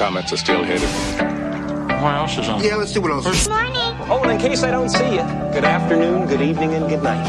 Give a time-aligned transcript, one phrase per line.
[0.00, 0.88] comets are still headed.
[2.00, 2.64] What else is on?
[2.64, 3.46] Yeah, let's see what else.
[3.46, 3.92] Morning.
[4.08, 7.26] Oh, and in case I don't see you, good afternoon, good evening, and good night.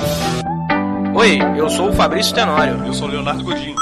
[1.14, 2.82] Oi, eu sou o Fabrício Tenório.
[2.86, 3.76] Eu sou o Leonardo Godinho.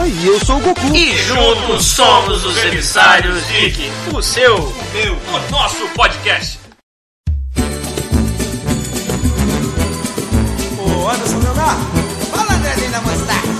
[0.00, 0.80] Oi, eu sou o Goku.
[0.92, 6.58] E juntos somos os emissários Geek, o seu, O meu, o nosso podcast.
[10.80, 11.84] Ô, Anderson Leonardo,
[12.32, 13.51] fala Andrezinho da Mostarda.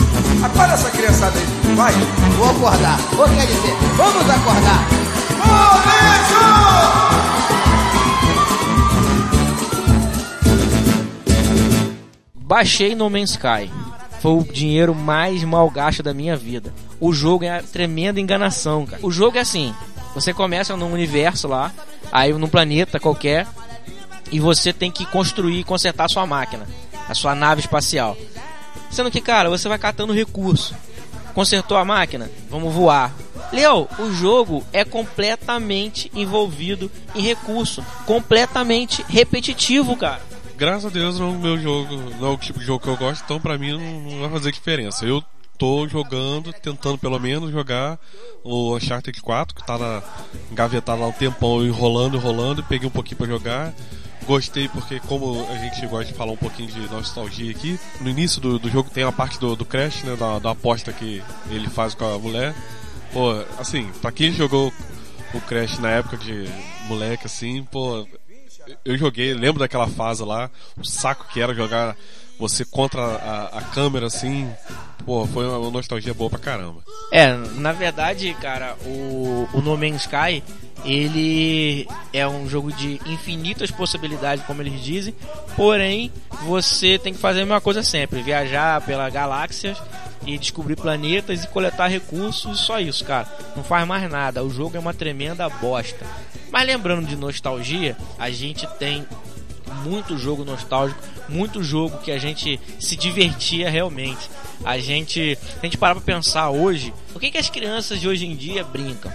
[0.44, 1.92] Acorda essa criançada aí, vai.
[2.36, 2.98] Vou acordar.
[3.18, 5.02] Ou quer dizer, vamos acordar.
[12.52, 13.70] baixei No Man's Sky.
[14.20, 16.70] Foi o dinheiro mais mal gasto da minha vida.
[17.00, 19.00] O jogo é tremenda enganação, cara.
[19.02, 19.74] O jogo é assim:
[20.14, 21.72] você começa num universo lá,
[22.12, 23.46] aí num planeta qualquer,
[24.30, 26.66] e você tem que construir e consertar a sua máquina,
[27.08, 28.18] a sua nave espacial.
[28.92, 30.74] Sendo que, cara, você vai catando recurso.
[31.34, 32.30] Consertou a máquina?
[32.50, 33.12] Vamos voar.
[33.50, 40.20] Leo, o jogo é completamente envolvido em recurso, completamente repetitivo, cara.
[40.56, 42.96] Graças a Deus não o meu jogo, não é o tipo de jogo que eu
[42.96, 45.04] gosto, então pra mim não, não vai fazer diferença.
[45.06, 45.24] Eu
[45.58, 47.98] tô jogando, tentando pelo menos jogar
[48.44, 50.02] o Uncharted 4, que tá na,
[50.50, 53.74] engavetado lá um tempão, enrolando, enrolando, e peguei um pouquinho pra jogar.
[54.26, 58.40] Gostei porque, como a gente gosta de falar um pouquinho de nostalgia aqui, no início
[58.40, 61.68] do, do jogo tem a parte do, do Crash, né, da, da aposta que ele
[61.68, 62.54] faz com a mulher.
[63.12, 64.72] Pô, assim, pra quem jogou
[65.34, 66.44] o Crash na época de
[66.86, 68.06] moleque, assim, pô,
[68.84, 71.96] eu joguei, lembro daquela fase lá, o saco que era jogar
[72.42, 74.50] você contra a, a câmera, assim,
[75.06, 76.82] pô, foi uma nostalgia boa pra caramba.
[77.12, 80.42] É, na verdade, cara, o, o No Man's Sky,
[80.84, 85.14] ele é um jogo de infinitas possibilidades, como eles dizem,
[85.54, 86.10] porém,
[86.44, 89.80] você tem que fazer a mesma coisa sempre, viajar pela galáxias
[90.26, 93.28] e descobrir planetas e coletar recursos, só isso, cara.
[93.54, 96.04] Não faz mais nada, o jogo é uma tremenda bosta.
[96.50, 99.06] Mas lembrando de nostalgia, a gente tem
[99.84, 104.30] muito jogo nostálgico, muito jogo que a gente se divertia realmente.
[104.64, 108.26] A gente, a gente parar pra pensar hoje, o que, que as crianças de hoje
[108.26, 109.12] em dia brincam?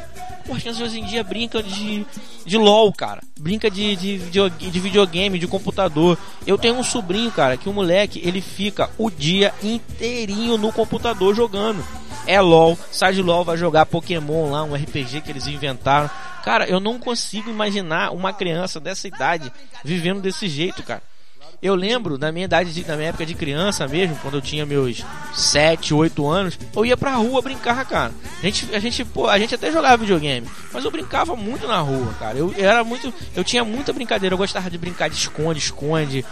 [0.49, 2.05] As crianças de hoje em dia brincam de,
[2.45, 3.21] de LOL, cara.
[3.37, 6.17] Brinca de, de, de, de videogame, de computador.
[6.45, 11.35] Eu tenho um sobrinho, cara, que o moleque, ele fica o dia inteirinho no computador
[11.35, 11.83] jogando.
[12.25, 16.09] É LOL, sai de LOL, vai jogar Pokémon lá, um RPG que eles inventaram.
[16.47, 19.51] Cara, eu não consigo imaginar uma criança dessa idade
[19.83, 21.03] vivendo desse jeito, cara.
[21.61, 24.65] Eu lembro da minha idade, de, da minha época de criança mesmo, quando eu tinha
[24.65, 25.03] meus
[25.33, 28.13] 7, 8 anos, eu ia pra rua brincar, cara.
[28.41, 31.79] A gente, a gente, pô, a gente até jogava videogame, mas eu brincava muito na
[31.79, 32.37] rua, cara.
[32.37, 36.23] Eu, eu era muito, eu tinha muita brincadeira, eu gostava de brincar de esconde, esconde,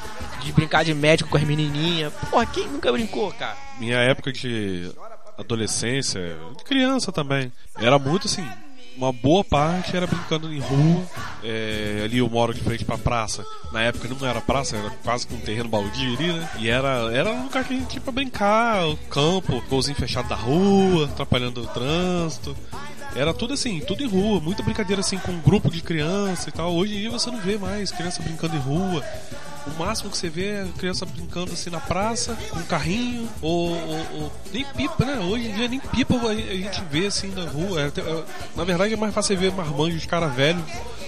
[0.41, 2.13] de brincar de médico com as menininhas.
[2.31, 3.57] Porra, quem nunca brincou, cara?
[3.77, 4.89] Minha época de
[5.37, 8.47] adolescência, criança também, era muito assim,
[8.97, 11.03] uma boa parte era brincando em rua.
[11.43, 13.45] É, ali eu moro de frente pra praça.
[13.71, 16.49] Na época não era praça, era quase que um terreno baldio ali, né?
[16.59, 20.29] E era, era um lugar que a gente tinha pra brincar, o campo, golzinho fechado
[20.29, 22.55] da rua, atrapalhando o trânsito.
[23.15, 26.51] Era tudo assim, tudo em rua, muita brincadeira assim com um grupo de criança e
[26.51, 26.73] tal.
[26.75, 29.03] Hoje em dia você não vê mais criança brincando em rua.
[29.67, 33.71] O máximo que você vê é criança brincando assim na praça, com um carrinho, ou,
[33.71, 35.17] ou, ou, nem pipa, né?
[35.19, 37.81] Hoje em dia nem pipa a gente vê assim na rua.
[37.81, 38.23] É, é,
[38.55, 40.63] na verdade é mais fácil ver marmanjos cara velho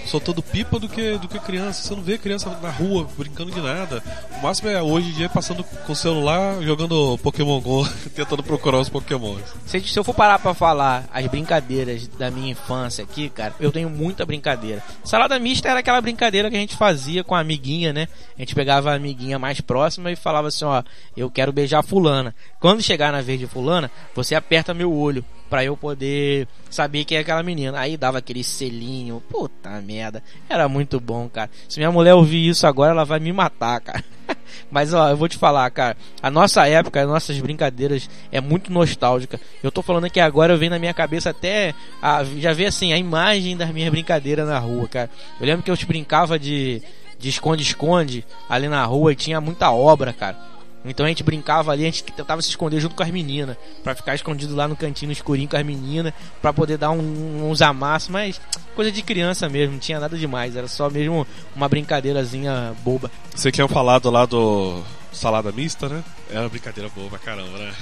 [0.08, 1.84] soltando pipa do que, do que criança.
[1.84, 4.02] Você não vê criança na rua brincando de nada.
[4.40, 8.80] O máximo é hoje em dia passando com o celular, jogando Pokémon GO, tentando procurar
[8.80, 9.42] os Pokémons.
[9.66, 13.72] Se, se eu for parar pra falar as brincadeiras da minha infância aqui, cara, eu
[13.72, 14.84] tenho muita brincadeira.
[15.04, 18.08] Salada mista era aquela brincadeira que a gente fazia com a amiguinha, né?
[18.38, 20.84] A gente pegava a amiguinha mais próxima e falava assim, ó,
[21.16, 22.36] eu quero beijar fulana.
[22.60, 27.18] Quando chegar na vez de fulana, você aperta meu olho para eu poder saber quem
[27.18, 27.80] é aquela menina.
[27.80, 31.50] Aí dava aquele selinho, puta merda, era muito bom, cara.
[31.68, 34.04] Se minha mulher ouvir isso agora, ela vai me matar, cara.
[34.70, 38.72] Mas ó, eu vou te falar, cara, a nossa época, as nossas brincadeiras é muito
[38.72, 39.40] nostálgica.
[39.64, 42.94] Eu tô falando que agora eu venho na minha cabeça até a, já vê assim
[42.94, 45.10] a imagem das minhas brincadeiras na rua, cara.
[45.40, 46.82] Eu lembro que eu brincava de
[47.20, 50.38] de esconde-esconde ali na rua e tinha muita obra, cara.
[50.86, 53.96] Então a gente brincava ali, a gente tentava se esconder junto com as meninas, para
[53.96, 58.10] ficar escondido lá no cantinho escurinho com as meninas, para poder dar um, uns amassos,
[58.10, 58.40] mas
[58.76, 63.12] coisa de criança mesmo, não tinha nada demais, era só mesmo uma brincadeirazinha boba.
[63.36, 64.82] Você tinha falado lá do
[65.12, 66.04] salada mista, né?
[66.30, 67.74] Era uma brincadeira boa pra caramba, né?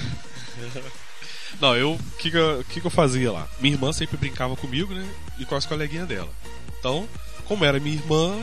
[1.60, 1.92] Não, eu.
[1.92, 2.30] O que,
[2.68, 3.46] que, que eu fazia lá?
[3.60, 5.06] Minha irmã sempre brincava comigo, né?
[5.38, 6.28] E com as coleguinhas dela.
[6.78, 7.08] Então,
[7.46, 8.36] como era minha irmã,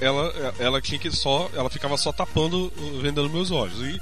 [0.00, 1.50] ela, ela tinha que só.
[1.54, 3.80] Ela ficava só tapando, uh, vendendo meus olhos.
[3.80, 4.00] E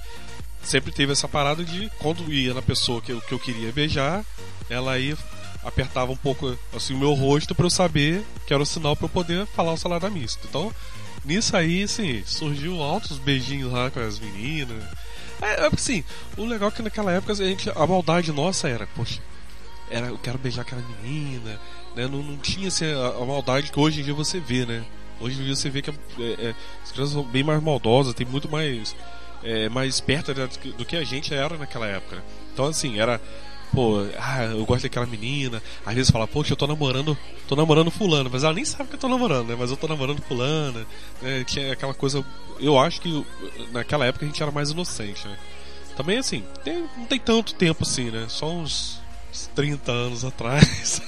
[0.63, 4.25] sempre teve essa parada de quando ia na pessoa que eu, que eu queria beijar,
[4.69, 5.17] ela ia
[5.65, 9.07] apertava um pouco assim o meu rosto para eu saber que era o sinal para
[9.07, 10.47] eu poder falar o salada mista.
[10.49, 10.73] Então,
[11.25, 14.85] nisso aí, assim, surgiu altos beijinhos lá com as meninas.
[15.41, 16.05] É, é assim,
[16.37, 19.21] o legal é que naquela época a, gente, a maldade nossa era, poxa,
[19.91, 21.59] era, eu quero beijar aquela menina,
[21.97, 22.07] né?
[22.07, 24.85] Não, não tinha assim, a, a maldade que hoje em dia você vê, né?
[25.21, 28.27] Hoje em dia você vê que é, é, as crianças são bem mais maldosas, tem
[28.27, 28.95] muito mais,
[29.43, 30.35] é, mais perto
[30.77, 32.17] do que a gente era naquela época.
[32.17, 32.23] Né?
[32.53, 33.21] Então, assim, era.
[33.73, 35.61] Pô, ah, eu gosto daquela menina.
[35.85, 37.19] Às vezes fala, poxa, eu tô namorando,
[37.49, 39.57] tô namorando fulano, mas ela nem sabe que eu tô namorando, né?
[39.59, 40.87] Mas eu tô namorando fulana.
[41.21, 41.43] Né?
[41.45, 42.25] Tinha aquela coisa.
[42.61, 43.27] Eu acho que
[43.73, 45.37] naquela época a gente era mais inocente, né?
[45.97, 48.27] Também assim, tem, não tem tanto tempo assim, né?
[48.29, 49.01] Só uns
[49.55, 51.03] 30 anos atrás.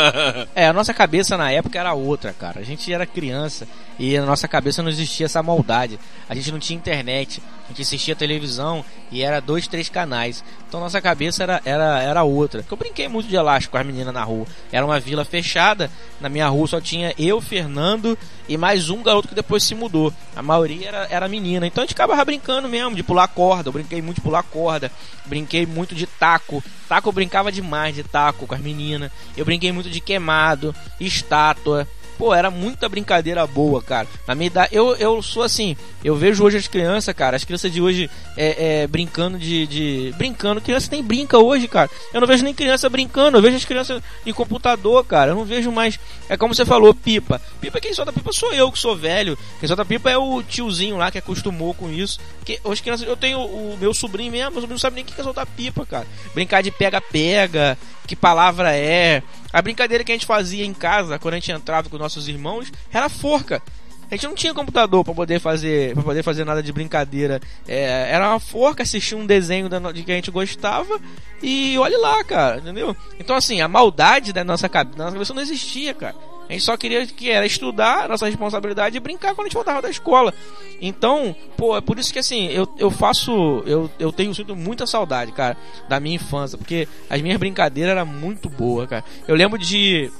[0.54, 2.60] é, a nossa cabeça na época era outra, cara.
[2.60, 3.66] A gente era criança
[3.98, 5.98] e na nossa cabeça não existia essa maldade.
[6.28, 10.44] A gente não tinha internet, a gente assistia televisão e era dois, três canais.
[10.68, 12.64] Então nossa cabeça era, era, era outra.
[12.70, 14.46] Eu brinquei muito de elástico com as meninas na rua.
[14.70, 15.90] Era uma vila fechada,
[16.20, 18.16] na minha rua só tinha eu, Fernando
[18.48, 20.12] e mais um garoto que depois se mudou.
[20.34, 21.66] A maioria era, era menina.
[21.66, 23.68] Então a gente acabava brincando mesmo, de pular corda.
[23.68, 24.90] Eu brinquei muito de pular corda.
[25.24, 26.62] Brinquei muito de taco.
[26.88, 29.10] Taco eu brincava demais de taco com as meninas.
[29.36, 31.86] Eu brinquei muito de queimado, estátua.
[32.20, 34.06] Pô, era muita brincadeira boa, cara.
[34.28, 35.74] Na minha idade, eu, eu sou assim,
[36.04, 40.14] eu vejo hoje as crianças, cara, as crianças de hoje é, é, brincando de, de.
[40.18, 41.88] Brincando, criança nem brinca hoje, cara.
[42.12, 45.30] Eu não vejo nem criança brincando, eu vejo as crianças em computador, cara.
[45.30, 45.98] Eu não vejo mais.
[46.28, 47.40] É como você falou, pipa.
[47.58, 49.38] Pipa, quem solta pipa sou eu, que sou velho.
[49.58, 52.20] Quem solta pipa é o tiozinho lá que acostumou com isso.
[52.44, 55.06] Que hoje crianças, eu tenho o meu sobrinho mesmo, meu sobrinho não sabe nem o
[55.06, 56.06] que é soltar pipa, cara.
[56.34, 59.22] Brincar de pega-pega, que palavra é.
[59.52, 62.72] A brincadeira que a gente fazia em casa, quando a gente entrava com nossos irmãos,
[62.92, 63.62] era forca.
[64.10, 67.40] A gente não tinha computador para poder fazer para poder fazer nada de brincadeira.
[67.66, 71.00] É, era uma forca, assistir um desenho de que a gente gostava
[71.40, 72.96] e olhe lá, cara, entendeu?
[73.20, 76.16] Então assim, a maldade da nossa da nossa cabeça não existia, cara.
[76.50, 79.80] A gente só queria que era estudar, nossa responsabilidade e brincar quando a gente voltava
[79.80, 80.34] da escola.
[80.82, 83.62] Então, pô, é por isso que assim, eu, eu faço.
[83.64, 85.56] Eu, eu tenho sinto muita saudade, cara,
[85.88, 86.58] da minha infância.
[86.58, 89.04] Porque as minhas brincadeiras eram muito boas, cara.
[89.28, 90.10] Eu lembro de.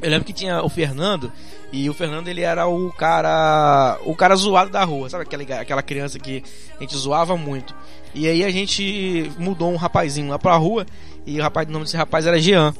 [0.00, 1.32] Eu lembro que tinha o Fernando,
[1.72, 3.98] e o Fernando ele era o cara.
[4.04, 6.40] O cara zoado da rua, sabe aquela, aquela criança que
[6.78, 7.74] a gente zoava muito.
[8.14, 10.86] E aí a gente mudou um rapazinho lá pra rua,
[11.26, 12.72] e o rapaz, o nome desse rapaz era Jean.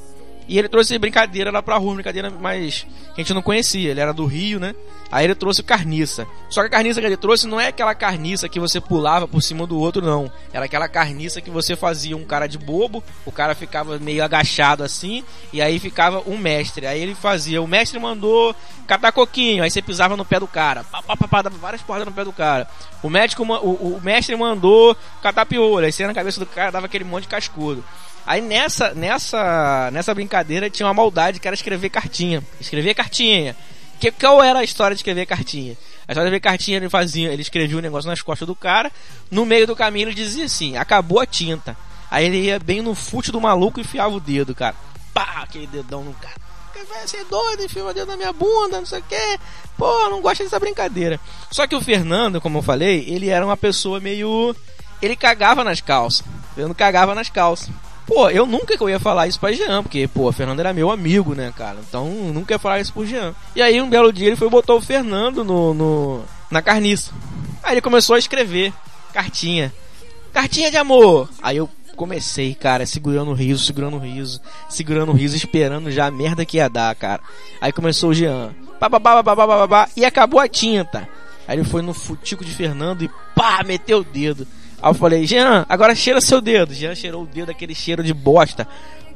[0.47, 3.91] E ele trouxe brincadeira lá pra rua, brincadeira mais que a gente não conhecia.
[3.91, 4.75] Ele era do Rio, né?
[5.11, 6.27] Aí ele trouxe carniça.
[6.51, 9.41] Só que a carniça que ele trouxe não é aquela carniça que você pulava por
[9.41, 10.31] cima do outro, não.
[10.53, 14.83] Era aquela carniça que você fazia um cara de bobo, o cara ficava meio agachado
[14.83, 16.87] assim, e aí ficava um mestre.
[16.87, 18.55] Aí ele fazia, o mestre mandou
[18.87, 21.81] catar coquinho, aí você pisava no pé do cara, pá, pá, pá, pá dava várias
[21.81, 22.69] porradas no pé do cara.
[23.03, 26.87] O médico, o, o mestre mandou catar piolho, aí você na cabeça do cara dava
[26.87, 27.85] aquele monte de cascudo.
[28.27, 32.43] Aí nessa, nessa, nessa brincadeira tinha uma maldade que era escrever cartinha.
[32.61, 33.57] Escrever cartinha.
[34.01, 35.77] Que, qual era a história de escrever cartinha?
[36.07, 38.91] A história de escrever cartinha ele fazia, ele escrevia um negócio nas costas do cara,
[39.31, 41.77] no meio do caminho ele dizia assim, acabou a tinta.
[42.11, 44.77] Aí ele ia bem no fute do maluco e enfiava o dedo, cara.
[45.13, 46.35] Pá, aquele dedão no cara.
[46.89, 49.39] Vai ser doido, enfia o dedo na minha bunda, não sei o que.
[49.77, 51.19] Pô, não gosta dessa brincadeira.
[51.51, 54.55] Só que o Fernando, como eu falei, ele era uma pessoa meio.
[55.01, 56.25] Ele cagava nas calças.
[56.57, 57.71] Eu não cagava nas calças.
[58.07, 60.75] Pô, eu nunca que eu ia falar isso pra Jean, porque, pô, o Fernando era
[60.75, 61.79] meu amigo, né, cara?
[61.89, 63.35] Então, nunca ia falar isso pro Jean.
[63.57, 67.13] E aí, um belo dia, ele foi botar o Fernando no, no na carniça.
[67.63, 68.73] Aí ele começou a escrever
[69.13, 69.73] cartinha.
[70.33, 71.29] Cartinha de amor!
[71.43, 76.07] Aí eu comecei, cara, segurando o riso, segurando o riso, segurando o riso, esperando já
[76.07, 77.23] a merda que ia dar, cara.
[77.61, 78.55] Aí começou o Jean.
[78.79, 81.09] Bababá, bababá, babá, e acabou a tinta.
[81.47, 84.47] Aí ele foi no futico de Fernando e pá, meteu o dedo.
[84.85, 86.75] Aí eu falei, Jean, agora cheira seu dedo.
[86.75, 88.69] Jean cheirou o dedo, aquele cheiro de bosta.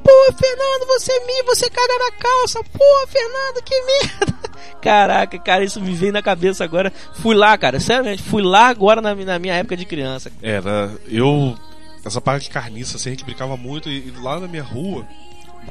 [0.03, 2.65] Pô, Fernando, você é me, você caga na calça.
[2.73, 4.51] Pô, Fernando, que merda.
[4.81, 6.91] Caraca, cara, isso me veio na cabeça agora.
[7.17, 10.33] Fui lá, cara, sério, fui lá agora na, na minha época de criança.
[10.41, 11.55] Era, eu.
[12.03, 13.91] Essa parte de carniça, assim, a gente brincava muito.
[13.91, 15.07] E, e lá na minha rua,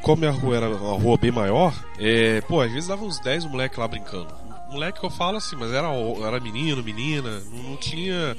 [0.04, 3.46] como minha rua era uma rua bem maior, é, pô, às vezes dava uns 10
[3.46, 4.28] moleques lá brincando.
[4.70, 5.88] Moleque que eu falo assim, mas era,
[6.24, 8.38] era menino, menina, não, não tinha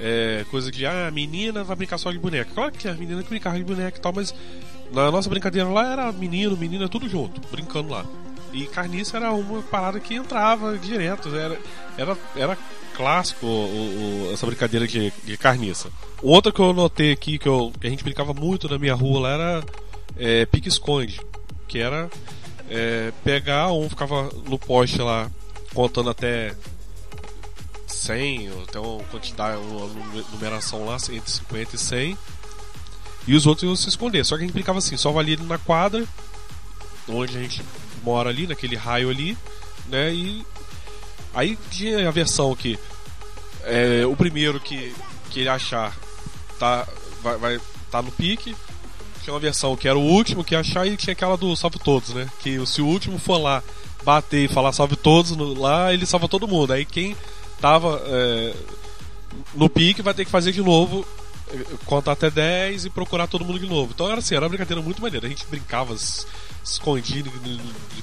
[0.00, 2.50] é, coisa de, ah, a menina vai brincar só de boneca.
[2.54, 4.34] Claro que a menina que brincava de boneca e tal, mas
[4.92, 8.04] na nossa brincadeira lá era menino, menina, tudo junto, brincando lá.
[8.52, 11.58] E carniça era uma parada que entrava direto, era,
[11.96, 12.58] era, era
[12.94, 15.88] clássico o, o, essa brincadeira de, de carniça.
[16.22, 19.20] Outra que eu notei aqui, que, eu, que a gente brincava muito na minha rua
[19.20, 19.64] lá, era
[20.16, 21.20] é, pique-esconde,
[21.66, 22.10] que era
[22.68, 25.30] é, pegar um, ficava no poste lá,
[25.74, 26.54] contando até
[28.02, 29.86] 100, tem uma quantidade, uma
[30.32, 32.18] numeração lá entre 50 e 100.
[33.26, 34.24] E os outros iam se esconder.
[34.24, 36.06] Só que a gente brincava assim, só valia na quadra
[37.08, 37.62] onde a gente
[38.02, 39.36] mora ali, naquele raio ali,
[39.88, 40.12] né?
[40.12, 40.44] E
[41.34, 42.78] aí tinha a versão que
[43.64, 44.94] é, o primeiro que,
[45.30, 45.96] que ele achar
[46.58, 46.86] tá,
[47.22, 48.56] vai, vai tá no pique.
[49.22, 52.10] Tinha uma versão que era o último que achar e tinha aquela do salve todos,
[52.10, 52.28] né?
[52.40, 53.62] Que se o último for lá
[54.04, 56.72] bater e falar salve todos lá, ele salva todo mundo.
[56.72, 57.16] Aí quem
[57.62, 58.54] tava é,
[59.54, 61.06] no pique vai ter que fazer de novo
[61.84, 63.92] contar até 10 e procurar todo mundo de novo.
[63.94, 65.26] Então era assim, era uma brincadeira muito maneira.
[65.26, 65.94] A gente brincava
[66.64, 67.30] escondido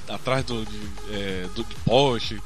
[0.08, 2.40] atrás do, de, é, do, de poste,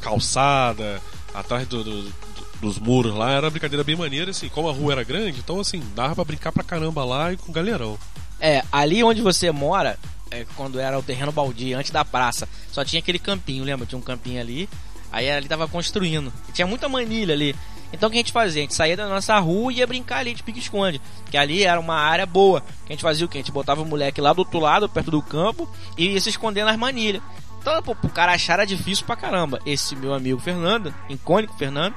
[0.00, 1.00] calçada,
[1.34, 2.14] atrás do, do,
[2.60, 3.32] dos muros lá.
[3.32, 6.24] Era uma brincadeira bem maneira, assim, como a rua era grande, então assim, dava pra
[6.24, 7.98] brincar pra caramba lá e com galerão.
[8.38, 9.98] É, ali onde você mora,
[10.30, 13.86] é, quando era o terreno baldio, antes da praça, só tinha aquele campinho, lembra?
[13.86, 14.68] Tinha um campinho ali.
[15.16, 16.30] Aí ali tava construindo.
[16.46, 17.56] E tinha muita manilha ali.
[17.90, 18.60] Então o que a gente fazia?
[18.60, 21.00] A gente saía da nossa rua e ia brincar ali de pique-esconde.
[21.30, 22.60] Que ali era uma área boa.
[22.60, 23.38] Que a gente fazia o que?
[23.38, 26.28] A gente botava o moleque lá do outro lado, perto do campo, e ia se
[26.28, 27.22] esconder nas manilhas.
[27.58, 29.58] Então, pô, o cara achar era difícil pra caramba.
[29.64, 31.94] Esse meu amigo Fernando, icônico Fernando,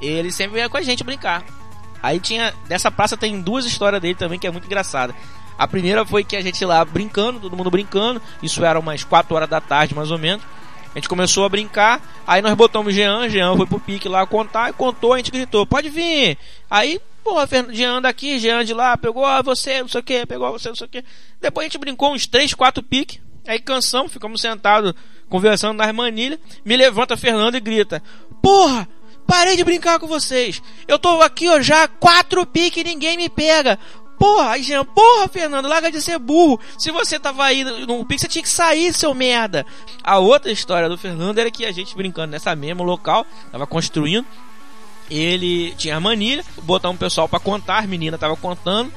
[0.00, 1.44] ele sempre ia com a gente brincar.
[2.00, 2.54] Aí tinha.
[2.68, 5.12] Dessa praça tem duas histórias dele também que é muito engraçada.
[5.58, 8.22] A primeira foi que a gente lá brincando, todo mundo brincando.
[8.40, 10.44] Isso era umas 4 horas da tarde, mais ou menos.
[10.92, 14.70] A gente começou a brincar, aí nós botamos Jean, Jean foi pro pique lá contar
[14.70, 16.36] e contou, a gente gritou, pode vir.
[16.68, 20.50] Aí, porra, Jean daqui, Jean de lá, pegou a você, não sei o que, pegou
[20.50, 21.04] você, não sei o que.
[21.40, 24.92] Depois a gente brincou uns 3, 4 piques, aí cansamos, ficamos sentados
[25.28, 28.02] conversando nas manilhas, me levanta Fernando e grita,
[28.42, 28.88] porra,
[29.28, 30.60] parei de brincar com vocês.
[30.88, 33.78] Eu tô aqui, ó, já quatro piques e ninguém me pega.
[34.20, 36.60] Porra, aí Jean, porra, Fernando, larga de ser burro.
[36.76, 39.64] Se você tava aí no pique, você tinha que sair, seu merda.
[40.04, 44.26] A outra história do Fernando era que a gente brincando nessa mesma local, tava construindo.
[45.10, 48.92] Ele tinha a manilha, botar um pessoal para contar, a menina tava contando.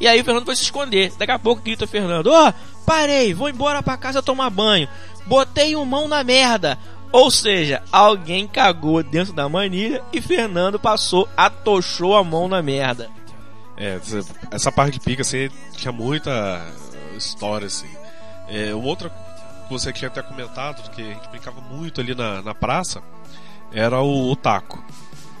[0.00, 1.12] E aí o Fernando foi se esconder.
[1.18, 2.52] Daqui a pouco grita o Fernando: Ó, oh,
[2.86, 4.88] parei, vou embora pra casa tomar banho.
[5.26, 6.78] Botei um mão na merda.
[7.12, 13.10] Ou seja, alguém cagou dentro da manilha e Fernando passou, atochou a mão na merda.
[13.76, 13.98] É,
[14.50, 16.64] essa parte de pica, assim, tinha muita
[17.16, 17.90] história, assim.
[18.48, 22.54] É, outra que você tinha até comentado, que a gente brincava muito ali na, na
[22.54, 23.02] praça,
[23.72, 24.82] era o, o taco.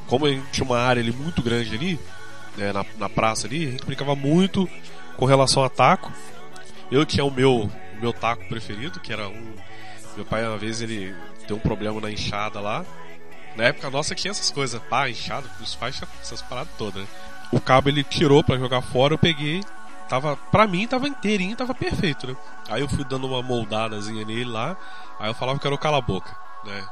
[0.06, 2.00] Como a gente tinha uma área ali muito grande ali,
[2.56, 4.68] né, na, na praça ali, a gente brincava muito
[5.16, 6.12] com relação a taco.
[6.90, 7.70] Eu tinha o meu,
[8.00, 9.54] meu taco preferido, que era um.
[10.16, 11.14] Meu pai, uma vez, ele
[11.46, 12.84] deu um problema na enxada lá.
[13.56, 17.08] Na época nossa tinha essas coisas, pá, enxada, os pais essas paradas todas, né?
[17.52, 19.62] O cabo ele tirou para jogar fora, eu peguei,
[20.08, 22.36] tava, pra mim tava inteirinho, tava perfeito, né?
[22.68, 24.76] Aí eu fui dando uma moldadazinha nele lá,
[25.20, 26.84] aí eu falava que era o cala-boca, né?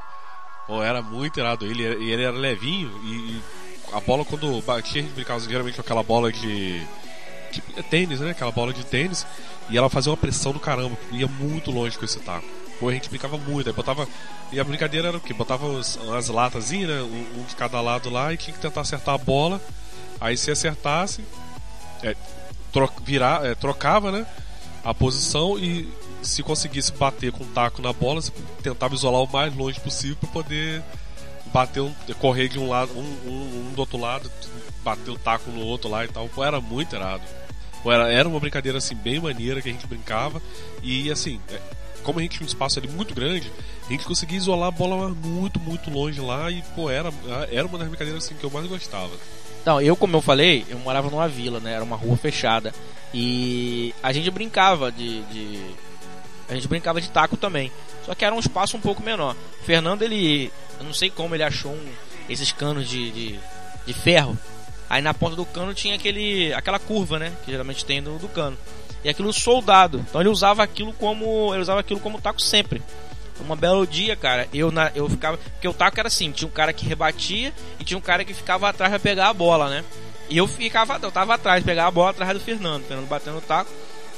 [0.67, 3.41] Bom, era muito irado, ele, ele era levinho e,
[3.91, 6.79] a bola quando batia, a gente brincava geralmente com aquela bola de,
[7.51, 8.31] de tênis, né?
[8.31, 9.25] Aquela bola de tênis,
[9.69, 12.47] e ela fazia uma pressão do caramba, ia muito longe com esse taco.
[12.79, 14.07] Pô, a gente brincava muito, aí botava.
[14.51, 15.33] E a brincadeira era o quê?
[15.33, 17.01] Botava umas, umas latazinhas, né?
[17.01, 19.61] Um, um de cada lado lá e tinha que tentar acertar a bola
[20.21, 21.25] Aí se acertasse,
[22.03, 22.15] é,
[22.71, 22.87] tro
[23.43, 24.25] é, trocava né,
[24.83, 29.31] a posição e se conseguisse bater com o taco na bola, você tentava isolar o
[29.31, 30.83] mais longe possível para poder
[31.51, 34.31] bater um, correr de um lado, um, um, um, do outro lado,
[34.83, 36.29] bater o taco no outro lá e tal.
[36.29, 37.23] Pô, era muito errado.
[37.83, 40.39] Era, era uma brincadeira assim bem maneira que a gente brincava
[40.83, 41.59] e assim, é,
[42.03, 43.51] como a gente tinha um espaço ali muito grande,
[43.87, 47.11] a gente conseguia isolar a bola muito, muito longe lá e pô, era,
[47.51, 49.11] era uma das brincadeiras assim que eu mais gostava.
[49.61, 51.73] Então, eu, como eu falei, eu morava numa vila, né?
[51.73, 52.73] Era uma rua fechada.
[53.13, 55.61] E a gente brincava de, de.
[56.49, 57.71] A gente brincava de taco também.
[58.05, 59.35] Só que era um espaço um pouco menor.
[59.61, 60.51] O Fernando, ele.
[60.79, 61.91] Eu não sei como ele achou um,
[62.27, 63.39] esses canos de, de,
[63.85, 64.37] de, ferro.
[64.89, 67.31] Aí na ponta do cano tinha aquele, aquela curva, né?
[67.45, 68.57] Que geralmente tem do, do cano.
[69.03, 69.99] E aquilo soldado.
[70.09, 71.53] Então ele usava aquilo como.
[71.53, 72.81] Ele usava aquilo como taco sempre.
[73.39, 75.37] Uma belo dia, cara, eu, na, eu ficava.
[75.37, 78.33] Porque o taco era assim: tinha um cara que rebatia e tinha um cara que
[78.33, 79.83] ficava atrás pra pegar a bola, né?
[80.29, 83.41] E eu ficava, eu tava atrás, pegar a bola atrás do Fernando, Fernando batendo o
[83.41, 83.71] taco.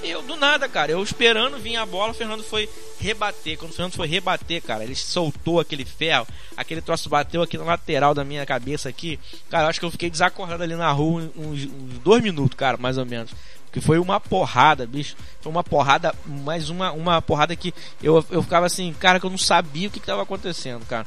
[0.04, 3.58] E eu do nada, cara, eu esperando vinha a bola, o Fernando foi rebater.
[3.58, 6.28] Quando o Fernando foi rebater, cara, ele soltou aquele ferro,
[6.58, 9.18] aquele troço bateu aqui na lateral da minha cabeça aqui.
[9.50, 12.98] Cara, acho que eu fiquei desacordado ali na rua uns, uns dois minutos, cara, mais
[12.98, 13.32] ou menos.
[13.74, 15.16] Que foi uma porrada, bicho.
[15.42, 19.30] Foi uma porrada, mais uma, uma porrada que eu, eu ficava assim, cara, que eu
[19.30, 21.06] não sabia o que estava acontecendo, cara.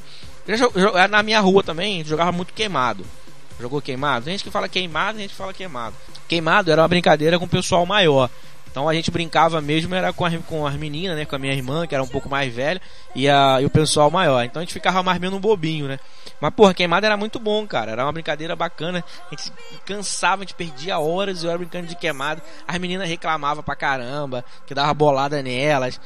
[1.09, 3.05] Na minha rua também, jogava muito queimado.
[3.59, 4.25] Jogou queimado?
[4.25, 5.95] Tem gente que fala queimado, tem gente que fala queimado.
[6.27, 8.29] Queimado era uma brincadeira com o pessoal maior.
[8.69, 11.25] Então a gente brincava mesmo era com, as, com as meninas, né?
[11.25, 12.81] Com a minha irmã, que era um pouco mais velha,
[13.15, 14.43] e, a, e o pessoal maior.
[14.43, 15.99] Então a gente ficava mais menos bobinho, né?
[16.39, 17.91] Mas, porra, queimada era muito bom, cara.
[17.91, 19.03] Era uma brincadeira bacana.
[19.31, 19.51] A gente
[19.85, 22.41] cansava, a gente perdia horas e horas brincando de queimada.
[22.67, 25.99] As meninas reclamavam pra caramba, que dava bolada nelas.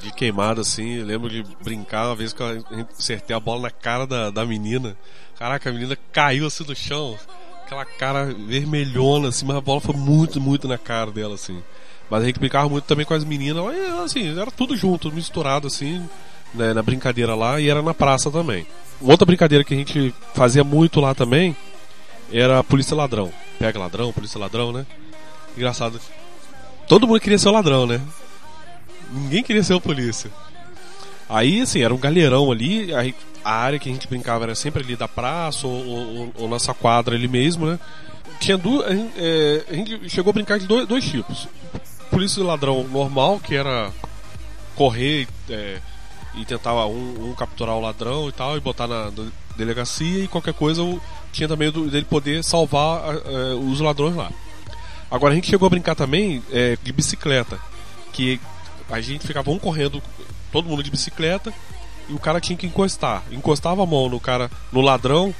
[0.00, 2.64] De queimada, assim, eu lembro de brincar uma vez que eu
[2.98, 4.96] acertei a bola na cara da, da menina.
[5.38, 7.18] Caraca, a menina caiu assim no chão.
[7.64, 11.62] Aquela cara vermelhona, assim, mas a bola foi muito, muito na cara dela, assim.
[12.10, 13.64] Mas a gente brincava muito também com as meninas,
[14.04, 16.06] assim, era tudo junto, misturado assim,
[16.52, 18.66] né, na brincadeira lá e era na praça também.
[19.00, 21.56] Outra brincadeira que a gente fazia muito lá também
[22.30, 23.32] era polícia ladrão.
[23.58, 24.86] Pega ladrão, polícia ladrão, né?
[25.56, 26.00] Engraçado.
[26.86, 28.00] Todo mundo queria ser o ladrão, né?
[29.10, 30.30] Ninguém queria ser o polícia.
[31.28, 32.92] Aí, assim, era um galheirão ali,
[33.44, 36.72] a, área que a gente brincava era sempre ali da praça ou, ou, ou nossa
[36.74, 37.78] quadra ali mesmo, né?
[38.40, 38.86] Tinha duas.
[38.86, 41.48] A gente, é, a gente chegou a brincar de dois, dois tipos
[42.12, 43.90] polícia ladrão normal, que era
[44.76, 45.78] correr é,
[46.34, 49.10] e tentar um, um, capturar o ladrão e tal, e botar na
[49.56, 50.82] delegacia e qualquer coisa
[51.32, 54.30] tinha também do, dele poder salvar é, os ladrões lá.
[55.10, 57.58] Agora a gente chegou a brincar também é, de bicicleta,
[58.12, 58.38] que
[58.90, 60.02] a gente ficava um correndo,
[60.52, 61.52] todo mundo de bicicleta,
[62.08, 63.22] e o cara tinha que encostar.
[63.30, 65.34] Encostava a mão no cara, no ladrão,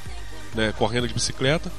[0.55, 1.71] né, correndo de bicicleta,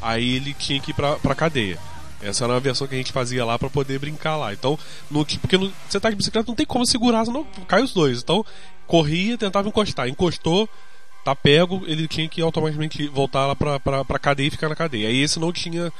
[0.00, 1.78] aí ele tinha que ir pra, pra cadeia.
[2.20, 4.52] Essa era uma versão que a gente fazia lá para poder brincar lá.
[4.52, 4.78] Então,
[5.10, 8.20] no, porque no, você tá de bicicleta, não tem como segurar, senão cai os dois.
[8.20, 8.44] Então,
[8.86, 10.08] corria, tentava encostar.
[10.08, 10.68] Encostou,
[11.24, 14.74] tá pego, ele tinha que automaticamente voltar lá pra, pra, pra cadeia e ficar na
[14.74, 15.08] cadeia.
[15.08, 15.92] Aí esse não tinha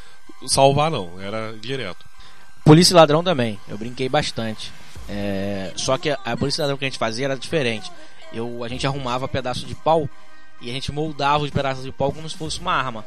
[0.47, 2.05] salvar, não, era direto.
[2.65, 4.73] Polícia e ladrão também, eu brinquei bastante.
[5.09, 7.91] É, só que a, a que a gente fazia era diferente.
[8.33, 10.09] Eu, a gente arrumava pedaço de pau
[10.61, 13.05] e a gente moldava os pedaços de pau como se fosse uma arma.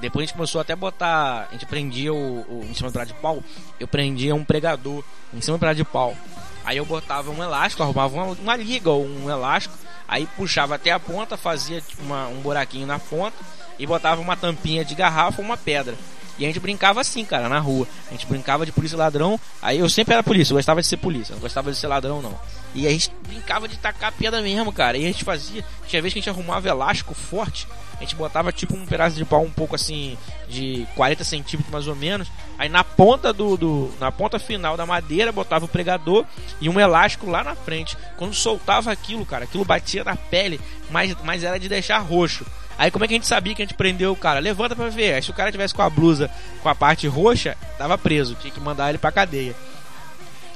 [0.00, 1.48] Depois a gente começou até a botar.
[1.48, 3.42] A gente prendia o, o em cima do pedaço de pau.
[3.78, 5.02] Eu prendia um pregador
[5.32, 6.16] em cima do pedaço de pau.
[6.64, 9.74] Aí eu botava um elástico, arrumava uma, uma liga ou um elástico.
[10.06, 13.36] Aí puxava até a ponta, fazia tipo, uma, um buraquinho na ponta
[13.78, 15.96] e botava uma tampinha de garrafa ou uma pedra.
[16.40, 17.86] E a gente brincava assim, cara, na rua.
[18.08, 19.38] A gente brincava de polícia e ladrão.
[19.60, 22.22] Aí eu sempre era polícia, eu gostava de ser polícia, não gostava de ser ladrão,
[22.22, 22.36] não.
[22.74, 24.96] E a gente brincava de tacar pedra mesmo, cara.
[24.96, 25.62] E a gente fazia.
[25.86, 27.68] Tinha vez que a gente arrumava elástico forte.
[27.98, 30.16] A gente botava tipo um pedaço de pau um pouco assim,
[30.48, 32.28] de 40 centímetros mais ou menos.
[32.56, 36.24] Aí na ponta do, do, na ponta final da madeira botava o pregador
[36.62, 37.98] e um elástico lá na frente.
[38.16, 40.58] Quando soltava aquilo, cara, aquilo batia na pele,
[40.90, 42.46] mas, mas era de deixar roxo.
[42.80, 44.40] Aí como é que a gente sabia que a gente prendeu o cara?
[44.40, 45.12] Levanta pra ver.
[45.12, 46.30] Aí se o cara tivesse com a blusa
[46.62, 48.34] com a parte roxa, tava preso.
[48.36, 49.54] Tinha que mandar ele pra cadeia.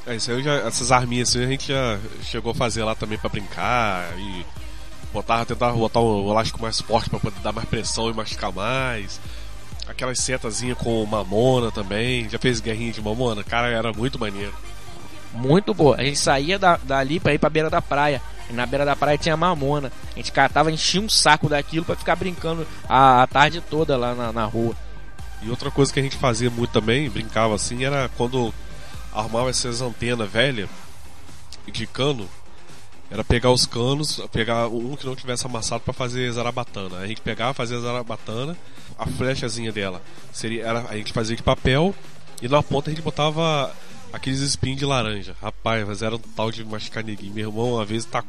[0.07, 3.19] É, isso aí já, essas arminhas assim, a gente já chegou a fazer lá também
[3.19, 4.47] para brincar e
[5.13, 9.21] botar, tentar botar o elástico mais forte para poder dar mais pressão e machucar mais.
[9.87, 12.27] Aquelas setazinhas com mamona também.
[12.31, 13.45] Já fez guerrinha de mamona?
[13.45, 14.55] Cara, era muito maneiro.
[15.31, 15.97] Muito boa.
[15.97, 18.23] A gente saía da, dali pra ir pra beira da praia.
[18.51, 19.91] Na beira da praia tinha mamona.
[20.13, 24.15] A gente catava, enchia um saco daquilo para ficar brincando a, a, tarde toda lá
[24.15, 24.77] na, na rua.
[25.43, 28.53] E outra coisa que a gente fazia muito também, brincava assim, era quando
[29.13, 30.69] arrumava essas antenas velhas
[31.67, 32.29] de cano,
[33.11, 36.99] era pegar os canos, pegar um que não tivesse amassado para fazer zarabatana.
[36.99, 38.57] A gente pegava, fazia zarabatana,
[38.99, 40.03] a flechazinha dela
[40.33, 41.95] seria, era, a gente fazia de papel
[42.43, 43.73] e na ponta a gente botava
[44.13, 45.37] aqueles espinhos de laranja.
[45.41, 47.35] Rapaz, mas era um tal de machucar neguinho.
[47.35, 48.25] Meu irmão uma vez tá,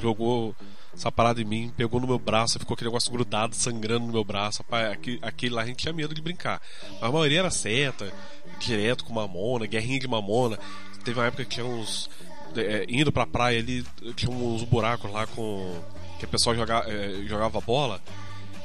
[0.00, 0.54] jogou
[0.94, 4.24] essa parada em mim, pegou no meu braço, ficou aquele negócio grudado, sangrando no meu
[4.24, 4.58] braço.
[4.58, 6.60] Rapaz, aquele, aquele lá a gente tinha medo de brincar.
[6.92, 8.12] Mas a maioria era seta,
[8.60, 10.58] direto com mamona, guerrinha de mamona.
[11.04, 12.10] Teve uma época que tinha uns.
[12.54, 15.80] É, indo pra praia ali, tinha uns buracos lá com.
[16.18, 18.00] que o pessoal joga, é, jogava bola.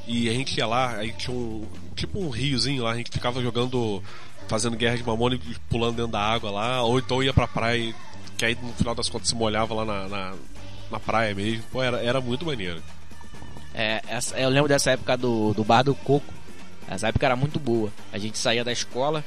[0.06, 1.66] E a gente ia lá, aí tinha um.
[1.96, 4.04] tipo um riozinho lá, a gente ficava jogando.
[4.50, 7.96] fazendo guerra de mamona e pulando dentro da água lá, ou então ia pra praia,
[8.38, 10.36] que aí no final das contas se molhava lá na, na,
[10.92, 11.64] na praia mesmo.
[11.72, 12.82] Pô, era, era muito maneiro.
[13.74, 16.34] É, essa, eu lembro dessa época do, do Bar do Coco.
[16.90, 17.92] Essa época era muito boa.
[18.12, 19.24] A gente saía da escola,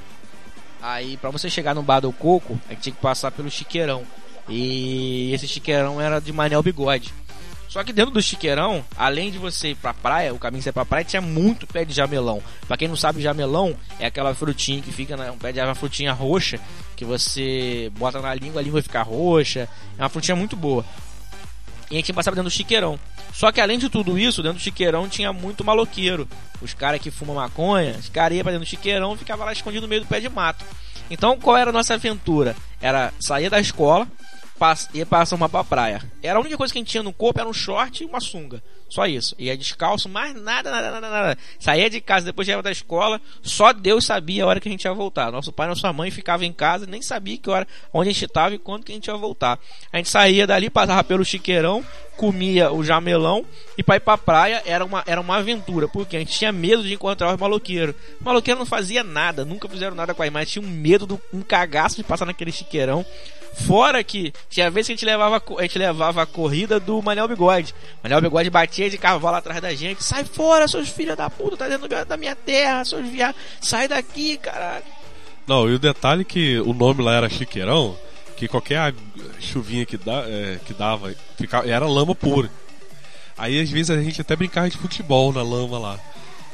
[0.82, 4.02] Aí, para você chegar no bar do Coco, a gente tinha que passar pelo chiqueirão.
[4.48, 7.12] E esse chiqueirão era de Manel Bigode.
[7.68, 10.72] Só que dentro do chiqueirão, além de você ir pra praia, o caminho você ir
[10.72, 12.42] pra praia, tinha muito pé de jamelão.
[12.66, 15.74] Pra quem não sabe, jamelão é aquela frutinha que fica, na, um pé de uma
[15.74, 16.58] frutinha roxa,
[16.96, 19.68] que você bota na língua, a língua fica roxa.
[19.96, 20.84] É uma frutinha muito boa.
[21.90, 22.98] E a gente passava dentro do chiqueirão.
[23.32, 26.28] Só que além de tudo isso, dentro do chiqueirão tinha muito maloqueiro.
[26.62, 29.52] Os caras que fumam maconha, os caras iam pra dentro do chiqueirão e ficavam lá
[29.52, 30.64] escondido no meio do pé de mato.
[31.10, 32.54] Então qual era a nossa aventura?
[32.80, 34.06] Era sair da escola,
[34.60, 36.02] pass ia passar uma pra praia.
[36.22, 38.20] Era a única coisa que a gente tinha no corpo, era um short e uma
[38.20, 38.62] sunga.
[38.90, 39.34] Só isso.
[39.38, 41.38] Ia descalço, mais nada, nada, nada, nada.
[41.58, 44.84] Saía de casa, depois chegava da escola, só Deus sabia a hora que a gente
[44.84, 45.32] ia voltar.
[45.32, 48.26] Nosso pai e nossa mãe ficavam em casa, nem sabia que hora, onde a gente
[48.26, 49.58] estava e quando que a gente ia voltar.
[49.90, 51.82] A gente saía dali, passava pelo chiqueirão,
[52.18, 53.46] comia o jamelão
[53.78, 56.82] e pra ir pra praia era uma, era uma aventura, porque a gente tinha medo
[56.82, 57.94] de encontrar os maloqueiros.
[58.18, 61.20] Os maloqueiros não fazia nada, nunca fizeram nada com a mas tinha um medo, do,
[61.32, 63.06] um cagaço de passar naquele chiqueirão.
[63.66, 67.28] Fora que tinha vezes que a gente levava, a gente levava a corrida do Manel
[67.28, 67.72] Bigode.
[68.02, 70.02] Manel Bigode batia de cavalo atrás da gente.
[70.02, 73.40] Sai fora, seus filhos da puta, tá dentro da minha terra, seus viados.
[73.60, 74.84] Sai daqui, caralho.
[75.46, 77.96] Não, e o detalhe que o nome lá era Chiqueirão,
[78.36, 78.92] que qualquer
[79.38, 82.50] chuvinha que, é, que dava ficava, era lama pura.
[83.38, 86.00] Aí às vezes a gente até brincava de futebol na lama lá.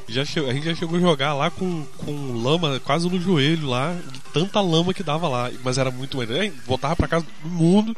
[0.08, 3.96] Já a gente já chegou a jogar lá com, com lama quase no joelho lá,
[4.12, 5.50] de tanta lama que dava lá.
[5.64, 6.54] Mas era muito maneiro.
[6.64, 7.96] Voltava pra casa do mundo.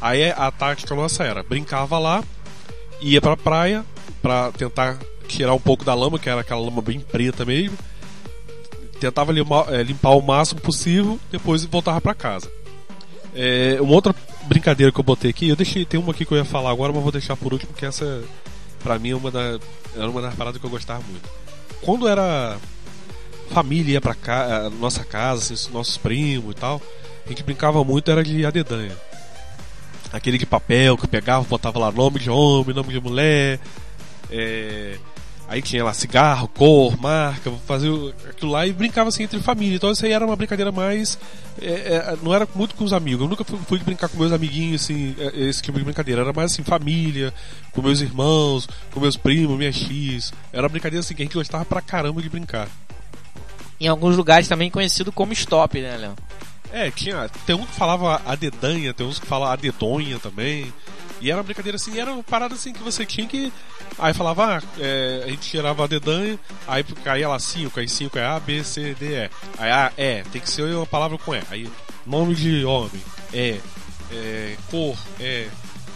[0.00, 2.22] Aí a tática nossa era: brincava lá,
[3.00, 3.84] ia pra praia
[4.20, 7.76] pra tentar tirar um pouco da lama, que era aquela lama bem preta mesmo.
[9.00, 12.50] Tentava limpar, é, limpar o máximo possível, depois voltava pra casa.
[13.34, 14.14] É, uma outra
[14.46, 16.92] brincadeira que eu botei aqui, eu deixei, tem uma aqui que eu ia falar agora,
[16.92, 18.22] mas vou deixar por último, porque essa
[18.88, 19.60] pra mim uma da,
[19.94, 21.28] era uma das paradas que eu gostava muito.
[21.82, 22.56] Quando era
[23.50, 26.80] família ia pra cá, nossa casa, assim, nossos primos e tal,
[27.26, 28.96] a gente brincava muito, era de adedanha.
[30.10, 33.60] Aquele de papel que pegava, botava lá nome de homem, nome de mulher,
[34.30, 34.98] é,
[35.48, 37.90] Aí tinha lá cigarro, cor, marca, fazia
[38.28, 39.76] aquilo lá e brincava assim entre família.
[39.76, 41.18] Então isso aí era uma brincadeira mais.
[41.58, 43.22] É, é, não era muito com os amigos.
[43.22, 46.20] Eu nunca fui, fui, brincar com meus amiguinhos, assim, é, esse tipo de brincadeira.
[46.20, 47.32] Era mais assim, família,
[47.72, 50.34] com meus irmãos, com meus primos, minhas X.
[50.52, 52.68] Era uma brincadeira assim que a gente gostava pra caramba de brincar.
[53.80, 56.14] Em alguns lugares também conhecido como stop, né, Léo?
[56.70, 57.30] É, tinha.
[57.46, 60.70] Tem um que falava a dedanha, tem uns que falavam a dedonha também.
[61.20, 63.52] E era uma brincadeira assim, era uma parada assim que você tinha que.
[63.98, 68.18] Aí falava, ah, é, a gente tirava a dedanha, aí caía lá 5, aí 5
[68.18, 69.30] é A, B, C, D, E.
[69.58, 71.42] Aí A, E, tem que ser uma palavra com E.
[71.50, 71.68] Aí
[72.06, 73.02] nome de homem,
[73.32, 73.60] E,
[74.12, 75.48] é, cor, E,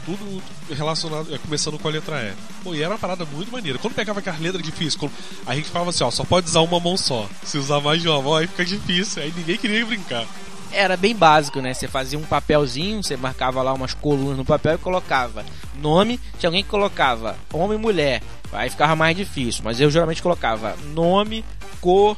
[0.05, 0.43] tudo
[0.75, 2.35] relacionado, é, começando com a letra E.
[2.65, 3.79] Pô, e era uma parada muito maneira.
[3.79, 5.13] Quando pegava aquelas letras difíceis, quando,
[5.47, 7.29] a gente falava assim, ó, só pode usar uma mão só.
[7.45, 9.23] Se usar mais de uma mão, aí fica difícil.
[9.23, 10.27] Aí ninguém queria brincar
[10.73, 11.75] era bem básico, né?
[11.75, 15.45] Você fazia um papelzinho, você marcava lá umas colunas no papel e colocava
[15.77, 16.19] nome.
[16.39, 19.63] Tinha alguém que colocava homem e mulher, aí ficava mais difícil.
[19.65, 21.45] Mas eu geralmente colocava nome,
[21.81, 22.17] cor,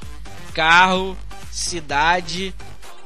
[0.55, 1.17] carro,
[1.51, 2.55] cidade.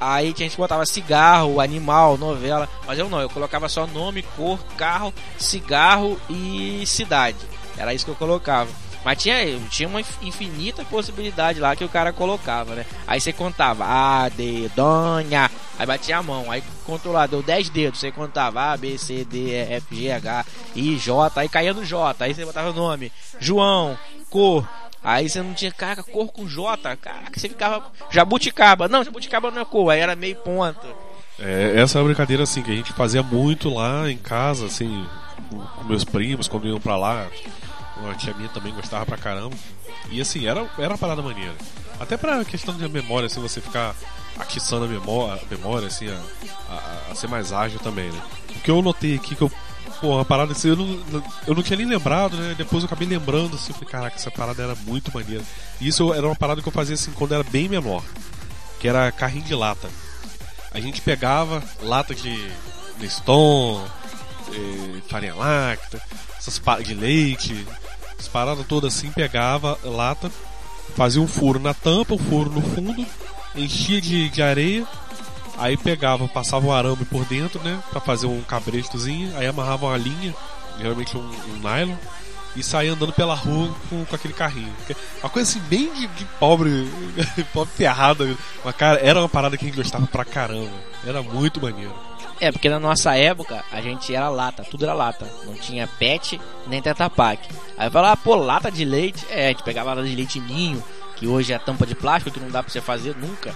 [0.00, 2.68] Aí tinha gente que botava cigarro, animal, novela.
[2.87, 7.38] Mas eu não, eu colocava só nome, cor, carro, cigarro e cidade.
[7.76, 8.70] Era isso que eu colocava.
[9.04, 9.37] Mas tinha,
[9.70, 12.87] tinha uma infinita possibilidade lá que o cara colocava, né?
[13.06, 16.62] Aí você contava A, D, Donha, aí batia a mão, aí
[17.30, 21.40] deu 10 dedos, você contava A, B, C, D, E, F, G, H, I, J,
[21.40, 23.96] aí caía no J, aí você botava o nome, João,
[24.28, 24.68] cor,
[25.02, 28.88] Aí você não tinha, cara, cor com J, caraca, você ficava jabuticaba.
[28.88, 30.87] Não, jabuticaba não é cor, aí era meio ponta.
[31.38, 35.06] É, essa é uma brincadeira assim que a gente fazia muito lá em casa, assim,
[35.76, 37.28] com meus primos, quando iam pra lá
[38.00, 39.56] uma tia minha também gostava pra caramba.
[40.11, 41.54] E assim, era, era uma parada maneira.
[42.00, 43.94] Até pra questão de memória, assim, você ficar
[44.38, 46.20] atiçando a memória, a memória assim, a,
[46.70, 48.22] a, a, ser mais ágil também, né?
[48.56, 49.50] O que eu notei aqui que eu.
[50.00, 52.54] Pô, uma parada assim, eu não, eu não tinha nem lembrado, né?
[52.56, 55.42] Depois eu acabei lembrando, assim, eu falei, caraca, essa parada era muito maneira.
[55.80, 58.02] E isso era uma parada que eu fazia assim quando era bem menor.
[58.78, 59.88] Que era carrinho de lata.
[60.70, 62.48] A gente pegava lata de
[63.00, 63.84] Neston,
[64.52, 66.00] eh, farinha láctea,
[66.37, 67.66] essas de leite,
[68.18, 70.31] as paradas todas assim, pegava lata,
[70.96, 73.07] fazia um furo na tampa, um furo no fundo,
[73.54, 74.87] enchia de, de areia,
[75.57, 77.83] aí pegava, passava um arame por dentro, né?
[77.90, 80.35] Pra fazer um cabretozinho, aí amarrava uma linha,
[80.78, 81.96] geralmente um, um nylon,
[82.59, 84.73] e saía andando pela rua com, com aquele carrinho.
[85.23, 86.88] Uma coisa assim, bem de, de pobre,
[87.53, 88.37] pobre ferrada.
[88.64, 90.71] Mas, cara, era uma parada que a gente gostava pra caramba.
[91.07, 91.94] Era muito maneiro.
[92.40, 95.29] É, porque na nossa época a gente era lata, tudo era lata.
[95.44, 97.49] Não tinha pet nem tetapac.
[97.77, 99.25] Aí falava, ah, pô, lata de leite.
[99.31, 100.83] É, a gente pegava lata de leite ninho,
[101.16, 103.55] que hoje é tampa de plástico, que não dá pra você fazer nunca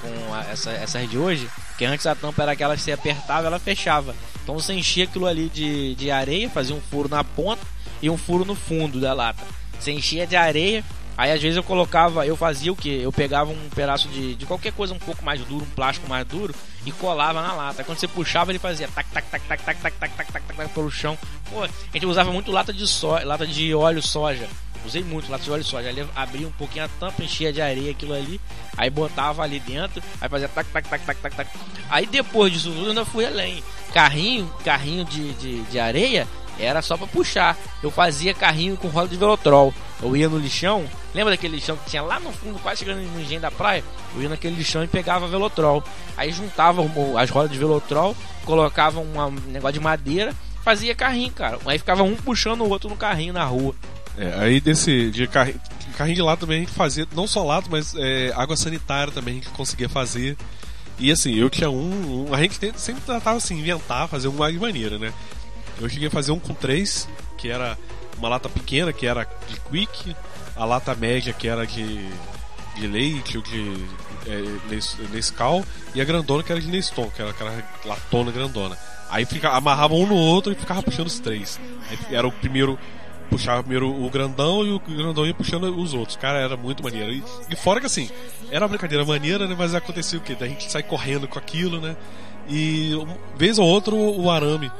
[0.00, 1.48] com essa, essa de hoje.
[1.68, 4.14] Porque antes a tampa era aquela que você apertava ela fechava.
[4.42, 8.18] Então você enchia aquilo ali de, de areia, fazia um furo na ponta e um
[8.18, 9.42] furo no fundo da lata.
[9.80, 10.84] Você enchia de areia,
[11.16, 13.00] Aí às vezes eu colocava, eu fazia o que?
[13.00, 16.26] Eu pegava um pedaço de, de qualquer coisa um pouco mais duro, um plástico mais
[16.26, 16.52] duro,
[16.84, 17.84] e colava na lata.
[17.84, 20.56] Quando você puxava, ele fazia tac, tac, tac, tac, tac, tac, tac, tac, tac, tac,
[20.56, 21.16] tac pelo chão.
[21.48, 24.48] Pô, a gente usava muito lata de soja, lata de óleo soja.
[24.84, 25.88] Usei muito lata de óleo soja.
[25.88, 28.40] Ali abria um pouquinho a tampa, enchia de areia aquilo ali,
[28.76, 31.50] aí botava ali dentro, aí fazia tac, tac, tac, tac, tac, tac.
[31.88, 33.62] Aí depois disso tudo, eu ainda fui além.
[33.92, 36.26] Carrinho, carrinho de, de, de areia
[36.58, 37.56] era só pra puxar.
[37.82, 39.72] Eu fazia carrinho com roda de velotrol.
[40.02, 43.20] Eu ia no lixão, lembra daquele lixão que tinha lá no fundo, quase chegando no
[43.20, 43.82] engenho da praia?
[44.14, 45.82] Eu ia naquele lixão e pegava velotrol.
[46.16, 46.82] Aí juntava
[47.18, 48.14] as rodas de velotrol,
[48.44, 51.58] colocava um negócio de madeira, fazia carrinho, cara.
[51.66, 53.74] Aí ficava um puxando o outro no carrinho na rua.
[54.18, 55.60] É, aí desse de carrinho,
[55.96, 59.34] carrinho de lata também a gente fazia, não só lata, mas é, água sanitária também
[59.34, 60.36] a gente conseguia fazer.
[60.98, 62.28] E assim, eu tinha um.
[62.30, 65.12] um- a gente sempre tratava assim, inventar, fazer uma de maneira, né?
[65.80, 67.08] Eu cheguei a fazer um com três,
[67.38, 67.76] que era
[68.18, 70.14] uma lata pequena, que era de quick,
[70.56, 72.06] a lata média, que era de,
[72.76, 73.84] de leite ou de
[74.26, 77.52] é, Nes- Nescau, e a grandona, que era de Neston, que era aquela
[77.84, 78.78] latona grandona.
[79.10, 81.60] Aí fica, amarrava um no outro e ficava puxando os três.
[81.90, 82.78] Aí era o primeiro
[83.30, 86.16] puxava primeiro o grandão e o grandão ia puxando os outros.
[86.16, 87.10] Cara, era muito maneiro.
[87.12, 88.08] E, e fora que assim,
[88.50, 89.54] era uma brincadeira maneira, né?
[89.58, 90.34] Mas acontecia o quê?
[90.34, 91.96] Da gente sair correndo com aquilo, né?
[92.48, 92.92] E
[93.36, 94.70] vez ou outra o arame,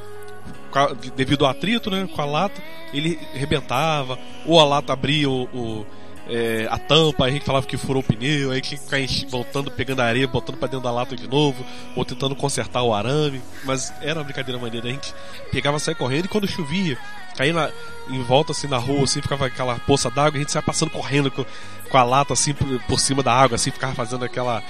[1.15, 2.07] devido ao atrito, né?
[2.13, 2.61] Com a lata,
[2.93, 5.43] ele rebentava, ou a lata abria o.
[5.53, 5.85] o,
[6.27, 8.97] é, a tampa, aí a gente falava que furou o pneu, aí que ficar
[9.29, 11.63] voltando, pegando areia, botando pra dentro da lata de novo,
[11.95, 13.39] ou tentando consertar o arame.
[13.63, 14.87] Mas era uma brincadeira maneira.
[14.87, 15.13] A gente
[15.51, 16.97] pegava, saia correndo e quando chovia,
[17.37, 17.69] caía na,
[18.09, 21.29] em volta assim na rua, assim, ficava aquela poça d'água, a gente saia passando correndo
[21.29, 21.45] com,
[21.91, 24.63] com a lata assim por, por cima da água, assim, ficava fazendo aquela,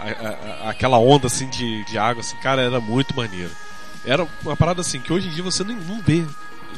[0.00, 3.52] a- a- a- aquela onda assim de, de água, assim, cara, era muito maneiro.
[4.06, 6.24] Era uma parada assim que hoje em dia você nem, não vê.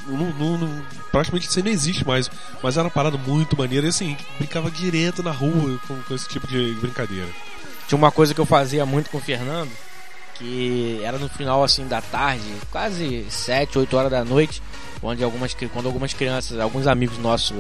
[0.06, 2.30] Não, não- não- praticamente aí não existe mais.
[2.62, 6.28] Mas era uma parada muito maneira e assim, brincava direto na rua com, com esse
[6.28, 7.28] tipo de brincadeira.
[7.86, 9.70] Tinha uma coisa que eu fazia muito com o Fernando,
[10.34, 14.62] que era no final assim da tarde, quase 7, 8 horas da noite,
[15.02, 17.56] onde algumas, quando algumas crianças, alguns amigos nossos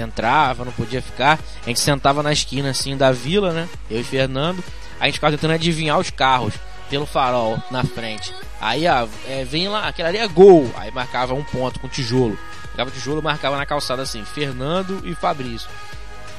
[0.00, 3.68] entravam, não podia ficar, a gente sentava na esquina assim da vila, né?
[3.90, 4.62] Eu e Fernando,
[5.00, 6.54] a gente ficava tentando adivinhar os carros
[6.92, 8.34] pelo farol na frente.
[8.60, 10.70] Aí, ó, é, vem lá, aquela ali é gol.
[10.76, 12.38] Aí marcava um ponto com tijolo.
[12.72, 15.70] Pegava tijolo, marcava na calçada assim, Fernando e Fabrício.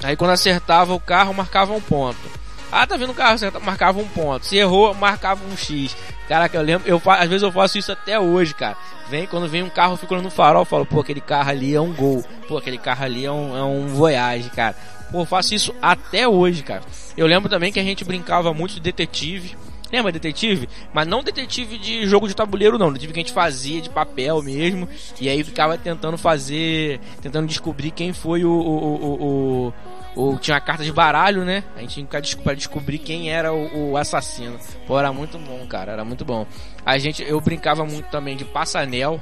[0.04, 2.20] Aí quando acertava o carro, marcava um ponto.
[2.72, 4.46] Ah, tá vindo o carro, acerta- marcava um ponto.
[4.46, 5.98] Se errou, marcava um X.
[6.28, 8.78] Caraca, eu lembro, eu, às vezes eu faço isso até hoje, cara.
[9.10, 11.82] Vem, quando vem um carro, eu fico no farol, falo, pô, aquele carro ali é
[11.82, 12.24] um gol.
[12.48, 14.76] Pô, aquele carro ali é um, é um Voyage, cara.
[15.12, 16.82] Pô, eu faço isso até hoje, cara.
[17.18, 19.56] Eu lembro também que a gente brincava muito de detetive.
[19.94, 20.68] Lembra detetive?
[20.92, 22.88] Mas não detetive de jogo de tabuleiro, não.
[22.92, 24.90] Detetive que a gente fazia de papel mesmo.
[25.22, 27.00] E aí ficava tentando fazer.
[27.22, 28.50] Tentando descobrir quem foi o.
[28.52, 29.74] o,
[30.16, 31.64] o, o- tinha a carta de baralho, né?
[31.78, 34.60] A gente tinha que ficar des- pra descobrir quem era o, o assassino.
[34.88, 35.92] Pô, era muito bom, cara.
[35.92, 36.48] Era muito bom.
[36.84, 39.22] A gente, eu brincava muito também de passanel.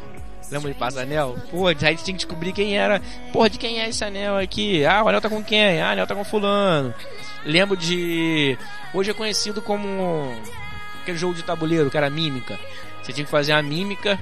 [0.50, 1.36] Lembra de passanel?
[1.50, 3.02] Pô, a gente tinha que descobrir quem era.
[3.34, 4.86] Porra, de quem é esse anel aqui?
[4.86, 5.82] Ah, o anel tá com quem?
[5.82, 6.94] Ah, o anel tá com fulano.
[7.46, 8.58] Lembro de.
[8.94, 10.34] Hoje é conhecido como
[11.02, 12.60] aquele jogo de tabuleiro, que era mímica.
[13.02, 14.20] Você tinha que fazer a mímica,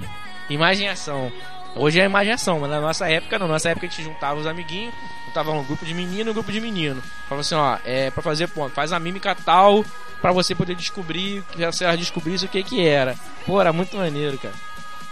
[0.49, 1.31] imagem e ação.
[1.75, 3.37] Hoje é imagem e ação, mas na nossa época.
[3.37, 4.93] Na nossa época a gente juntava os amiguinhos,
[5.27, 7.01] juntava um grupo de menino e um grupo de menino.
[7.27, 9.85] Falava assim, ó, é pra fazer ponto, faz a mímica tal
[10.21, 13.15] pra você poder descobrir, se ela descobrisse o que que era.
[13.45, 14.55] Pô, era muito maneiro, cara.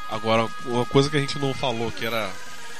[0.10, 2.30] Agora, uma coisa que a gente não falou, que era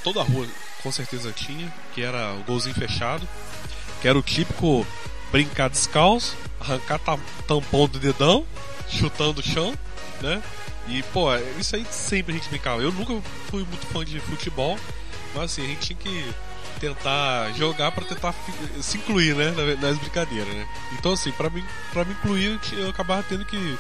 [0.04, 0.48] toda a rua
[0.82, 3.28] com certeza tinha, que era o golzinho fechado,
[4.02, 4.86] que era o típico
[5.32, 8.46] brincar descalço, arrancar tam- tampão do dedão,
[8.90, 9.74] chutando o chão,
[10.22, 10.42] né?
[10.88, 11.28] E, pô,
[11.60, 12.82] isso aí sempre a gente brincava.
[12.82, 13.14] Eu nunca
[13.50, 14.78] fui muito fã de futebol,
[15.36, 16.34] mas assim, a gente tinha que
[16.80, 18.34] tentar jogar pra tentar
[18.82, 20.68] se incluir, né, na- nas brincadeiras, né?
[20.94, 23.78] Então, assim, pra mim, pra me incluir, eu acabava tendo que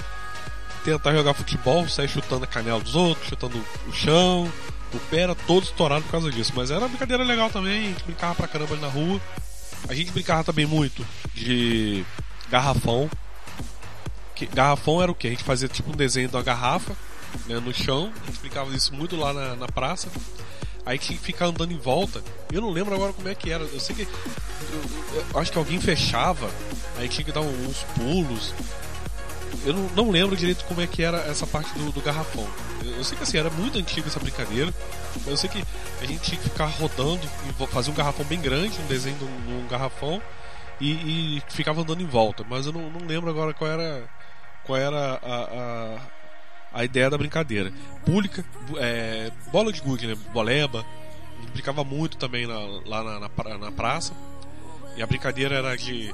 [0.84, 3.58] tentar jogar futebol, sair chutando a canela dos outros, chutando
[3.88, 4.52] o chão,
[4.94, 6.52] o pé era todo estourado por causa disso.
[6.56, 9.22] Mas era uma brincadeira legal também, a gente brincava pra caramba ali na rua.
[9.89, 12.04] A gente brincava também muito de
[12.50, 13.10] garrafão.
[14.36, 15.28] Que, garrafão era o que?
[15.28, 16.95] A gente fazia tipo um desenho da garrafa
[17.47, 20.10] né, no chão, a gente brincava isso muito lá na, na praça.
[20.86, 22.23] Aí tinha que ficar andando em volta.
[22.52, 23.63] Eu não lembro agora como é que era.
[23.63, 24.04] Eu sei que.
[24.04, 24.82] eu-
[25.15, 26.50] eu- eu acho que alguém fechava,
[26.97, 28.54] aí tinha que dar uns pulos.
[29.66, 32.48] Eu não, não lembro direito como é que era essa parte do, do garrafão.
[32.84, 34.74] Eu, eu sei que assim, era muito antiga essa brincadeira.
[35.18, 35.64] Mas eu sei que
[36.02, 39.24] a gente tinha que ficar rodando e fazer um garrafão bem grande, um desenho de
[39.26, 40.22] um, garrafão,
[40.80, 42.46] e, e ficava andando em volta.
[42.50, 44.04] Mas eu não, não lembro agora qual era,
[44.64, 45.98] qual era a,
[46.76, 47.72] a, a ideia da brincadeira.
[48.06, 48.46] Pública,
[48.78, 50.16] é, bola de gude, né?
[50.34, 50.86] Boleba.
[51.54, 54.14] Brincava muito também na- lá na, na, na praça.
[54.96, 56.14] E a brincadeira era de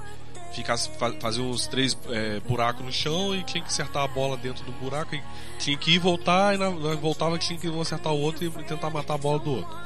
[0.53, 4.37] ficar, fa- fazer uns três é, buracos no chão e tinha que acertar a bola
[4.37, 5.15] dentro do buraco.
[5.15, 5.21] E
[5.59, 8.89] tinha que ir voltar e na, na voltava tinha que acertar o outro e tentar
[8.89, 9.77] matar a bola do outro.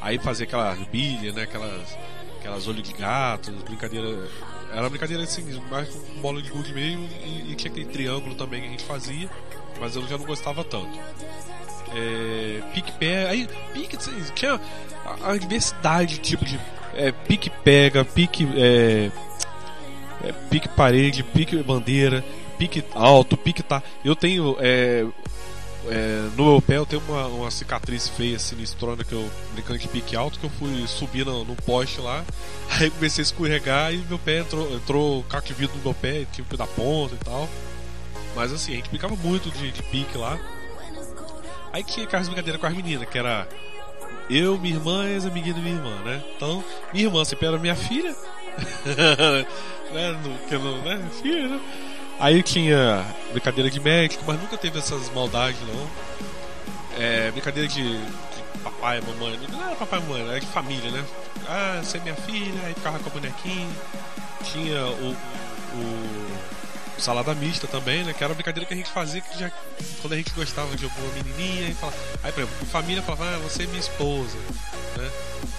[0.00, 1.42] Aí fazia aquela bilha, né?
[1.44, 1.96] Aquelas,
[2.38, 4.28] aquelas olhos de gato, brincadeira.
[4.72, 8.60] Era brincadeira assim, mais com bola de gude mesmo e, e tinha aquele triângulo também
[8.60, 9.30] que a gente fazia.
[9.80, 10.98] mas eu já não gostava tanto.
[11.96, 14.60] É, pique-pega, aí pique, assim, tinha
[15.04, 16.58] a, a diversidade de tipo de
[16.94, 19.12] é, pique-pega, pique, é,
[20.24, 22.24] é, pique parede, pique bandeira,
[22.58, 23.82] pique alto, pique tá.
[24.04, 25.06] Eu tenho é,
[25.88, 29.88] é, no meu pé eu tenho uma, uma cicatriz feia, sinistrona, que eu brincando de
[29.88, 32.24] pique alto, que eu fui subir no, no poste lá,
[32.80, 36.26] aí comecei a escorregar e meu pé entrou, entrou caco de vidro no meu pé,
[36.32, 37.48] tive que dar ponta e tal.
[38.34, 40.38] Mas assim, a gente brincava muito de, de pique lá.
[41.72, 43.46] Aí tinha aquelas brincadeiras com as meninas, que era
[44.30, 46.22] eu, minha irmã e as amiguinhas da minha irmã, né?
[46.36, 48.14] Então, minha irmã sempre era minha filha,
[49.92, 50.12] né?
[50.22, 51.08] No, que não, né?
[51.20, 51.60] Filha, né?
[52.18, 55.88] Aí tinha brincadeira de médico, mas nunca teve essas maldades, não.
[56.96, 59.38] É, brincadeira de, de papai, mamãe.
[59.50, 61.04] Não era papai e mamãe, era de família, né?
[61.48, 63.68] Ah, você é minha filha, aí ficava com a bonequinha.
[64.44, 65.16] Tinha o,
[65.74, 66.24] o
[67.00, 68.12] salada mista também, né?
[68.12, 69.50] Que era uma brincadeira que a gente fazia que já
[70.00, 73.64] quando a gente gostava de alguma menininha falava, aí por exemplo, família falava, ah, você
[73.64, 74.36] é minha esposa,
[74.96, 75.10] né?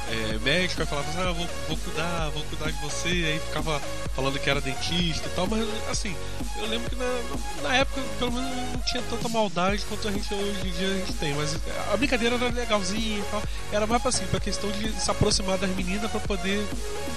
[0.08, 3.80] É, médico aí falava, ah, vou, vou cuidar, vou cuidar de você, aí ficava
[4.15, 6.15] falando que era dentista e tal, mas assim,
[6.58, 7.21] eu lembro que na,
[7.63, 10.93] na época pelo menos não tinha tanta maldade quanto a gente hoje em dia a
[10.93, 11.58] gente tem, mas
[11.91, 15.69] a brincadeira era legalzinha e tal, era mais assim, pra questão de se aproximar das
[15.71, 16.63] meninas para poder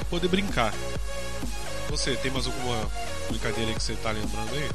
[0.08, 0.72] poder brincar.
[1.90, 2.88] Você, tem mais alguma
[3.28, 4.68] brincadeira que você tá lembrando aí?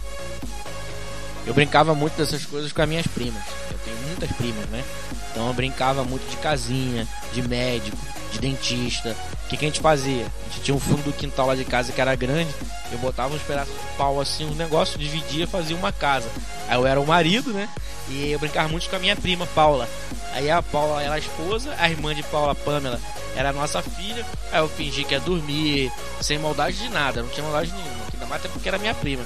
[1.46, 3.42] Eu brincava muito dessas coisas com as minhas primas.
[3.72, 4.84] Eu tenho muitas primas, né?
[5.32, 7.98] Então eu brincava muito de casinha, de médico,
[8.32, 9.16] de dentista.
[9.46, 10.26] O que, que a gente fazia?
[10.26, 12.54] A gente tinha um fundo do quintal lá de casa que era grande.
[12.92, 16.30] Eu botava uns pedaços de pau assim, um negócio, dividia, fazia uma casa.
[16.68, 17.68] Aí eu era o marido, né?
[18.10, 19.88] E eu brincava muito com a minha prima, Paula.
[20.34, 23.00] Aí a Paula era a esposa, a irmã de Paula, Pamela,
[23.36, 24.26] era a nossa filha.
[24.52, 28.04] Aí eu fingi que ia dormir, sem maldade de nada, não tinha maldade nenhuma.
[28.14, 29.24] Ainda mais até porque era minha prima.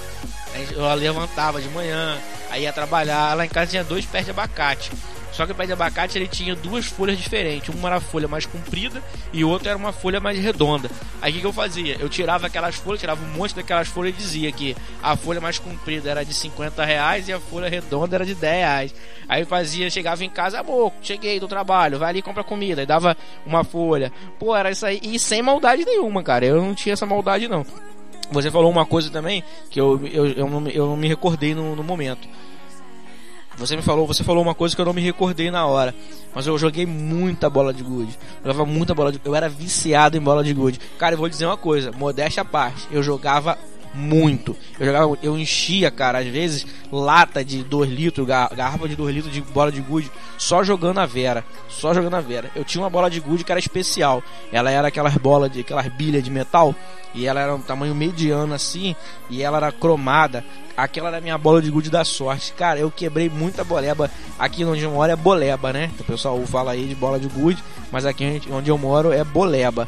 [0.72, 2.18] Eu levantava de manhã,
[2.50, 3.36] aí ia trabalhar.
[3.36, 4.92] Lá em casa tinha dois pés de abacate.
[5.38, 7.74] Só que o pé de abacate ele tinha duas folhas diferentes.
[7.74, 10.90] Uma era a folha mais comprida e outra era uma folha mais redonda.
[11.22, 11.96] Aí o que, que, eu fazia?
[12.00, 15.60] Eu tirava aquelas folhas, tirava um monte daquelas folhas e dizia que a folha mais
[15.60, 18.96] comprida era de 50 reais e a folha redonda era de 10 reais.
[19.30, 22.82] Aí fazia, chegava em casa, amor, cheguei do trabalho, vai ali e compra comida.
[22.82, 23.16] Aí dava
[23.46, 24.12] uma folha.
[24.40, 25.00] Pô, era isso aí.
[25.04, 26.48] E sem maldade nenhuma, cara.
[26.48, 27.64] Eu não tinha essa maldade não.
[28.32, 31.76] Você falou uma coisa também que eu, eu, eu, não, eu não me recordei no,
[31.76, 32.28] no momento.
[33.58, 35.96] Você me falou, você falou uma coisa que eu não me recordei na hora,
[36.34, 38.18] mas eu joguei muita bola de gude.
[38.44, 40.80] Jogava muita bola de, eu era viciado em bola de gude.
[41.00, 43.58] Cara, eu vou dizer uma coisa, modéstia à parte, eu jogava
[43.94, 44.56] muito.
[44.80, 49.34] Eu jogava, eu enchia, cara, às vezes lata de 2 litros, garrafa de 2 litros
[49.34, 52.50] de bola de gude, só jogando a Vera, só jogando a Vera.
[52.56, 54.24] Eu tinha uma bola de gude que era especial.
[54.52, 56.76] Ela era aquelas bolas de aquelas bilhas de metal
[57.14, 58.96] e ela era um tamanho mediano assim,
[59.30, 60.44] e ela era cromada.
[60.76, 62.54] Aquela era a minha bola de gude da sorte.
[62.54, 64.12] Cara, eu quebrei muita boleba.
[64.38, 65.90] Aqui onde eu moro é boleba, né?
[66.00, 69.88] O pessoal fala aí de bola de gude, mas aqui onde eu moro é boleba.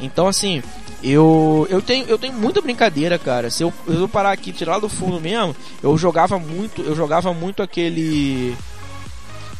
[0.00, 0.62] Então, assim,
[1.02, 3.50] eu, eu, tenho, eu tenho muita brincadeira, cara.
[3.50, 7.62] Se eu, eu parar aqui tirar do fundo mesmo, eu jogava muito, eu jogava muito
[7.62, 8.56] aquele.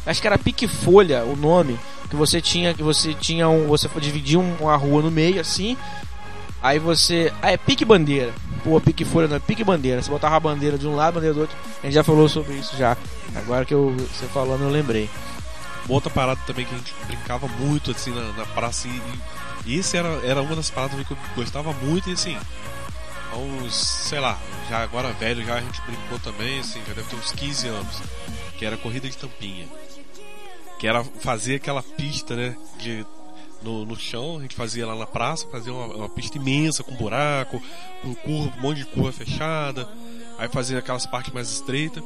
[0.05, 1.77] Acho que era pique folha o nome.
[2.09, 2.73] Que você tinha.
[2.73, 3.67] Que você tinha um.
[3.67, 5.77] Você dividia uma rua no meio assim.
[6.61, 7.31] Aí você.
[7.41, 8.33] Ah, é pique bandeira.
[8.63, 10.01] Pô, pique folha não é pique bandeira.
[10.01, 11.55] Você botava a bandeira de um lado, a bandeira do outro.
[11.83, 12.97] A gente já falou sobre isso já.
[13.35, 15.09] Agora que eu, você falando, eu lembrei.
[15.85, 18.87] Uma outra parada também que a gente brincava muito assim na, na praça.
[18.87, 19.36] E, e
[19.75, 22.09] esse era, era uma das paradas que eu gostava muito.
[22.09, 22.37] E assim,
[23.31, 27.09] há uns, sei lá, já agora velho, já a gente brincou também, assim, já deve
[27.09, 28.01] ter uns 15 anos.
[28.57, 29.67] Que era corrida de tampinha.
[30.79, 32.55] Que era fazer aquela pista, né?
[32.79, 33.05] De
[33.61, 36.95] no, no chão, a gente fazia lá na praça, fazia uma, uma pista imensa, com
[36.95, 37.61] buraco,
[38.01, 39.89] com curva, um monte de curva fechada,
[40.37, 42.03] aí fazia aquelas partes mais estreitas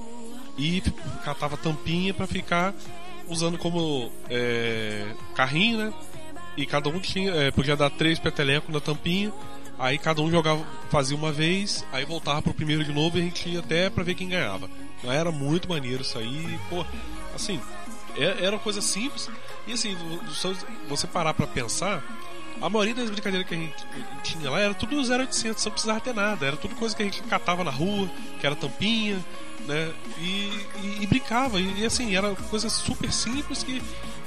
[0.57, 0.81] e
[1.23, 2.73] catava tampinha para ficar
[3.27, 5.93] usando como é, carrinho, né?
[6.57, 9.31] E cada um tinha, é, podia dar três petelecos na tampinha,
[9.79, 13.23] aí cada um jogava, fazia uma vez, aí voltava pro primeiro de novo e a
[13.23, 14.69] gente ia até pra ver quem ganhava.
[15.03, 16.85] Era muito maneiro isso aí, pô,
[17.33, 17.59] assim,
[18.17, 19.29] é, era uma coisa simples.
[19.67, 19.95] E assim,
[20.87, 22.03] você parar pra pensar,
[22.61, 23.85] a maioria das brincadeiras que a gente
[24.23, 26.45] tinha lá era tudo 0800, não precisava ter nada.
[26.45, 28.09] Era tudo coisa que a gente catava na rua,
[28.39, 29.19] que era tampinha,
[29.67, 29.91] né?
[30.19, 30.51] E,
[30.83, 31.59] e, e brincava.
[31.59, 33.81] E, e, assim, era coisa super simples que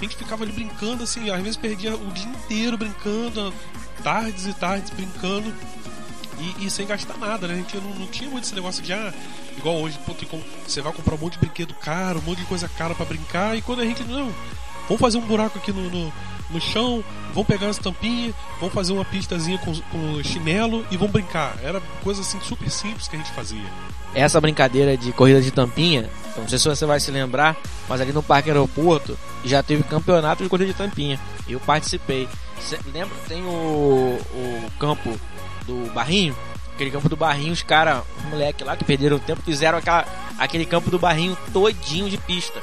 [0.05, 3.53] a gente ficava ali brincando, assim, às vezes perdia o dia inteiro brincando,
[4.03, 5.52] tardes e tardes brincando.
[6.38, 7.55] E, e, sem gastar nada, né?
[7.55, 9.15] A gente não, não, tinha muito esse negócio de, ah,
[9.57, 12.46] igual hoje, pô, como, você vai comprar um monte de brinquedo caro, um monte de
[12.46, 14.35] coisa cara para brincar, e quando a gente, não,
[14.88, 16.13] vamos fazer um buraco aqui no, no,
[16.50, 21.13] no chão, vamos pegar as tampinhas, vamos fazer uma pistazinha com, com chinelo e vamos
[21.13, 21.57] brincar.
[21.63, 23.65] Era coisa assim super simples que a gente fazia.
[24.13, 27.57] Essa brincadeira de corrida de tampinha, não sei se você vai se lembrar,
[27.89, 31.19] mas ali no Parque Aeroporto já teve campeonato de corrida de tampinha.
[31.49, 32.29] Eu participei.
[32.61, 33.15] Cê, lembra?
[33.29, 35.19] Tem o, o campo
[35.67, 36.37] do Barrinho?
[36.75, 40.05] Aquele campo do Barrinho, os caras, os moleques lá que perderam tempo, fizeram aquela,
[40.39, 42.61] aquele campo do Barrinho todinho de pista.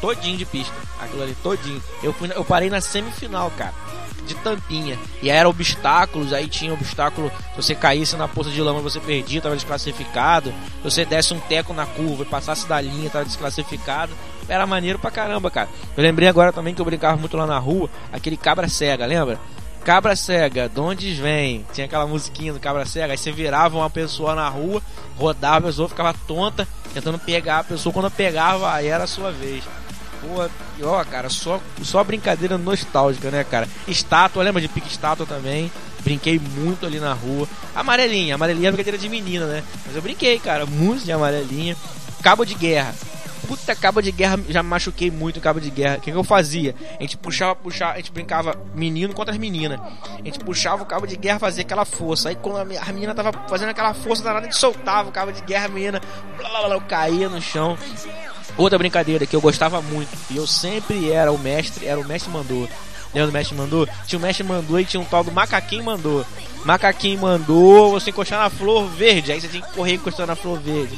[0.00, 0.74] Todinho de pista.
[1.00, 1.82] Aquilo ali, todinho.
[2.02, 3.91] Eu, fui, eu parei na semifinal, cara
[4.26, 4.98] de tampinha.
[5.20, 9.00] E aí eram obstáculos, aí tinha obstáculo, se você caísse na poça de lama você
[9.00, 10.50] perdia, estava desclassificado.
[10.50, 14.12] Se você desse um teco na curva e passasse da linha, estava desclassificado.
[14.48, 15.68] Era maneiro pra caramba, cara.
[15.96, 19.38] Eu lembrei agora também que eu brincava muito lá na rua, aquele cabra cega, lembra?
[19.84, 21.66] Cabra cega, de onde vem?
[21.72, 24.80] Tinha aquela musiquinha do cabra cega, aí você virava uma pessoa na rua,
[25.18, 29.32] rodava a pessoa, ficava tonta, tentando pegar a pessoa, quando pegava, aí era a sua
[29.32, 29.64] vez.
[30.22, 33.68] Pô, ó, cara, só, só brincadeira nostálgica, né, cara?
[33.88, 35.70] Estátua, lembra de pique estátua também?
[36.04, 37.48] Brinquei muito ali na rua.
[37.74, 39.64] Amarelinha, amarelinha é brincadeira de menina, né?
[39.84, 41.76] Mas eu brinquei, cara, muito de amarelinha.
[42.22, 42.94] Cabo de guerra.
[43.48, 45.96] Puta cabo de guerra, já machuquei muito cabo de guerra.
[45.96, 46.74] O que, que eu fazia?
[46.98, 49.80] A gente puxava, puxava, a gente brincava menino contra as meninas.
[49.80, 52.28] A gente puxava o cabo de guerra, fazia aquela força.
[52.28, 55.42] Aí quando a menina tava fazendo aquela força danada, a gente soltava o cabo de
[55.42, 56.00] guerra, a menina
[56.36, 57.76] blá, blá, blá, eu caía no chão.
[58.56, 62.30] Outra brincadeira que eu gostava muito, e eu sempre era o mestre, era o mestre
[62.30, 62.68] mandou.
[63.14, 63.88] Lembra do mestre mandou?
[64.06, 66.24] Tinha o mestre mandou e tinha um tal do macaquinho mandou.
[66.64, 70.58] Macaquinho mandou você encostar na flor verde, aí você tinha que correr encostando na flor
[70.60, 70.96] verde.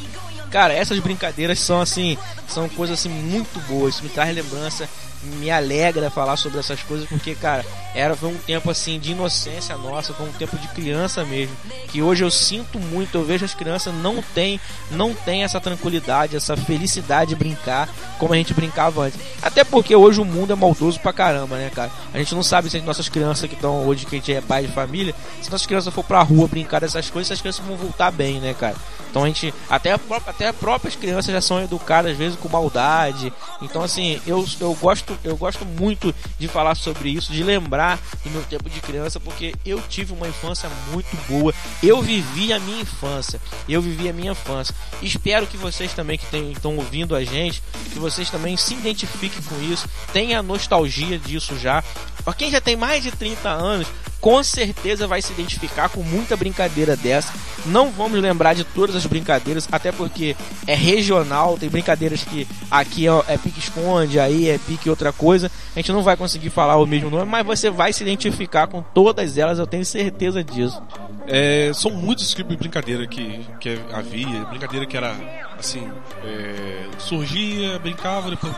[0.55, 4.89] Cara, essas brincadeiras são assim, são coisas assim muito boas, isso me traz lembrança
[5.25, 9.77] me alegra falar sobre essas coisas porque, cara, era foi um tempo assim de inocência
[9.77, 11.57] nossa, foi um tempo de criança mesmo,
[11.89, 14.61] que hoje eu sinto muito, eu vejo as crianças não tem,
[14.93, 17.89] não tem essa tranquilidade, essa felicidade de brincar
[18.21, 19.19] como a gente brincava antes.
[19.43, 21.91] Até porque hoje o mundo é maldoso pra caramba, né, cara?
[22.13, 24.41] A gente não sabe se as nossas crianças que estão hoje que a gente é
[24.41, 27.77] pai de família, se nossas crianças for pra rua brincar dessas coisas, essas crianças vão
[27.77, 28.77] voltar bem, né, cara?
[29.15, 32.49] Então a gente até a até as próprias crianças já são educadas às vezes com
[32.49, 33.33] maldade.
[33.63, 38.31] Então assim, eu eu gosto eu gosto muito de falar sobre isso, de lembrar do
[38.31, 41.55] meu tempo de criança, porque eu tive uma infância muito boa.
[41.81, 43.41] Eu vivi a minha infância.
[43.69, 44.75] Eu vivi a minha infância.
[45.01, 47.63] Espero que vocês também que estão ouvindo a gente,
[47.93, 51.85] que vocês também se identifiquem com isso, tenha nostalgia disso já.
[52.25, 53.87] Para quem já tem mais de 30 anos,
[54.25, 57.31] com certeza vai se identificar com muita brincadeira dessa.
[57.67, 60.35] Não vamos lembrar de todas as brincadeiras, até porque
[60.67, 65.51] é regional, tem brincadeiras que aqui é, é pique-esconde, aí é pique outra coisa.
[65.77, 68.81] A gente não vai conseguir falar o mesmo nome, mas você vai se identificar com
[68.81, 70.83] todas elas, eu tenho certeza disso.
[71.27, 75.15] É, são muitos tipos de brincadeira que, que havia, brincadeira que era
[75.59, 75.87] assim,
[76.25, 78.55] é, surgia, brincava, depois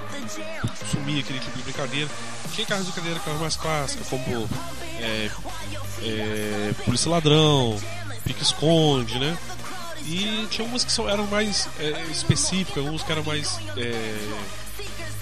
[0.93, 2.09] sumia aquele tipo de brincadeira.
[2.57, 4.49] Tinha carros de brincadeira que mais clássicas, como
[4.99, 5.31] é,
[6.01, 7.79] é, Polícia Ladrão,
[8.25, 9.37] Pique Esconde, né?
[10.07, 14.29] E tinha umas que eram mais é, específicas, algumas que eram mais é,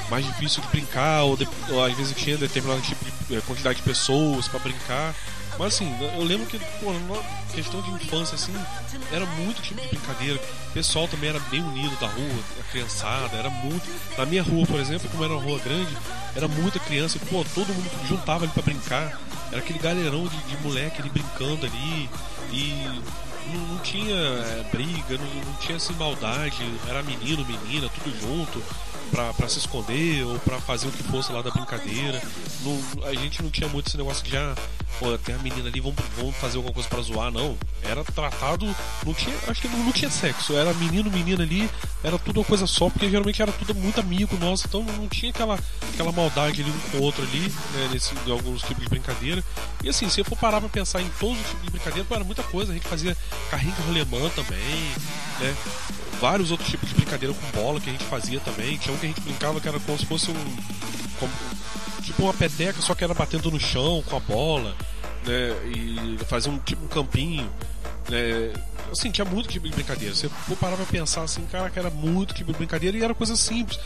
[0.08, 3.78] mais difícil de brincar, ou, de, ou às vezes tinha determinado tipo de é, quantidade
[3.78, 5.12] de pessoas para brincar.
[5.58, 6.92] Mas assim, eu lembro que, pô,
[7.54, 8.54] questão de infância, assim,
[9.12, 10.40] era muito tipo de brincadeira.
[10.70, 13.88] O pessoal também era bem unido da rua, a criançada, era muito.
[14.18, 15.96] Na minha rua, por exemplo, como era uma rua grande,
[16.34, 19.20] era muita criança, pô, todo mundo juntava ali pra brincar.
[19.52, 22.10] Era aquele galerão de, de moleque ali brincando ali.
[22.50, 23.02] E
[23.52, 26.56] não, não tinha é, briga, não, não, tinha assim maldade,
[26.88, 28.62] era menino, menina, tudo junto
[29.10, 32.20] para se esconder ou para fazer o que fosse lá da brincadeira.
[33.04, 34.54] A gente não tinha muito esse negócio de já,
[34.98, 37.56] pô, tem a menina ali, vamos, vamos fazer alguma coisa para zoar, não.
[37.82, 38.66] Era tratado,
[39.04, 41.68] não tinha, acho que não, não, tinha sexo, era menino, menina ali,
[42.02, 45.30] era tudo uma coisa só, porque geralmente era tudo muito amigo nosso, então não tinha
[45.30, 45.58] aquela,
[45.92, 49.44] aquela maldade ali um com o outro ali, né, nesse, alguns tipos de brincadeira.
[49.82, 52.14] E assim, se eu for parar pra pensar em todos os tipos de brincadeira, pô,
[52.14, 53.16] era muita coisa, a gente fazia
[53.50, 54.58] carrinho rolemã também,
[55.40, 55.54] né?
[56.24, 58.78] Vários outros tipos de brincadeira com bola que a gente fazia também.
[58.78, 60.56] Tinha um que a gente brincava que era como se fosse um.
[61.20, 61.30] Como,
[62.00, 64.74] tipo uma peteca, só que era batendo no chão com a bola,
[65.26, 65.50] né?
[65.76, 67.46] E fazia um tipo um campinho.
[68.08, 68.54] Né?
[68.90, 70.14] Assim, tinha muito tipo de brincadeira.
[70.14, 73.36] Você parar pra pensar assim, cara, que era muito tipo de brincadeira e era coisa
[73.36, 73.78] simples.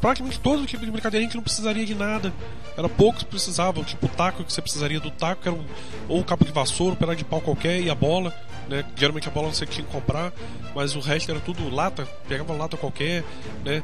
[0.00, 2.32] praticamente todo tipo de brincadeira a gente não precisaria de nada.
[2.76, 5.64] Era poucos precisavam, tipo o taco que você precisaria do taco, que era um,
[6.08, 8.32] ou o cabo de vassoura, um pedaço de pau qualquer e a bola.
[8.68, 8.84] Né?
[8.96, 10.32] Geralmente a bola você tinha que comprar,
[10.74, 13.24] mas o resto era tudo lata, pegava lata qualquer,
[13.64, 13.82] né?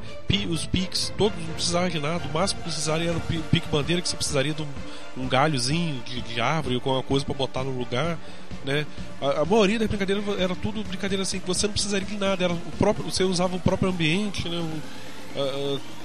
[0.48, 4.00] Os piques, todos não precisavam de nada, o máximo que precisaria era o pique bandeira,
[4.00, 4.68] que você precisaria de um,
[5.16, 8.18] um galhozinho de, de árvore alguma coisa para botar no lugar,
[8.64, 8.86] né?
[9.20, 12.44] A, a, maioria das brincadeiras era tudo brincadeira assim, que você não precisaria de nada,
[12.44, 14.58] era o próprio, você usava o próprio ambiente, né?
[14.58, 15.98] O, a,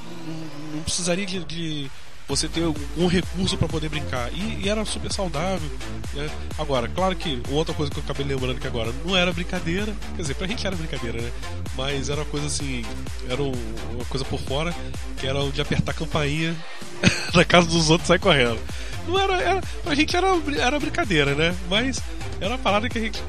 [0.73, 1.91] não precisaria de, de
[2.27, 2.63] você ter
[2.97, 4.31] um recurso para poder brincar.
[4.33, 5.69] E, e, era super saudável.
[6.13, 6.29] Né?
[6.57, 10.21] Agora, claro que outra coisa que eu acabei lembrando que agora não era brincadeira, quer
[10.21, 11.31] dizer, pra gente era brincadeira, né?
[11.75, 12.85] Mas era uma coisa assim,
[13.29, 14.73] era uma coisa por fora,
[15.17, 16.55] que era o de apertar a campainha
[17.33, 18.59] na casa dos outros e sair correndo.
[19.07, 19.61] Não era, era.
[19.83, 20.27] Pra gente era,
[20.59, 21.55] era brincadeira, né?
[21.69, 22.01] Mas
[22.39, 23.21] era uma parada que a gente.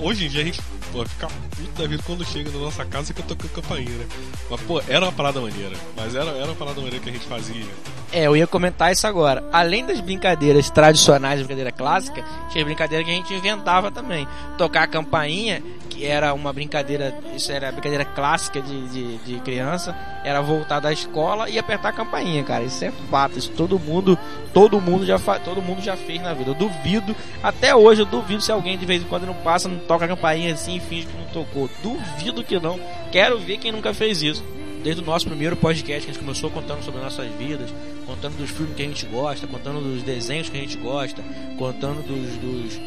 [0.00, 0.60] Hoje em dia a gente
[0.92, 4.06] pô, fica puto da vida quando chega na nossa casa que eu toco campainha, né?
[4.50, 5.76] Mas, pô, era uma parada maneira.
[5.96, 7.64] Mas era, era uma parada maneira que a gente fazia.
[8.12, 9.44] É, eu ia comentar isso agora.
[9.52, 14.26] Além das brincadeiras tradicionais, brincadeira clássica, tinha brincadeira que a gente inventava também.
[14.58, 19.94] Tocar a campainha, que era uma brincadeira, isso era brincadeira clássica de, de, de criança,
[20.24, 22.64] era voltar da escola e apertar a campainha, cara.
[22.64, 24.18] Isso é fato, isso todo mundo,
[24.52, 26.50] todo mundo já todo mundo já fez na vida.
[26.50, 29.78] Eu duvido, até hoje eu duvido se alguém de vez em quando não passa, não
[29.78, 31.68] toca a campainha assim finge que não tocou.
[31.82, 32.80] Duvido que não.
[33.12, 34.44] Quero ver quem nunca fez isso
[34.82, 37.72] desde o nosso primeiro podcast que a gente começou contando sobre nossas vidas,
[38.06, 41.22] contando dos filmes que a gente gosta, contando dos desenhos que a gente gosta,
[41.58, 42.80] contando dos, dos,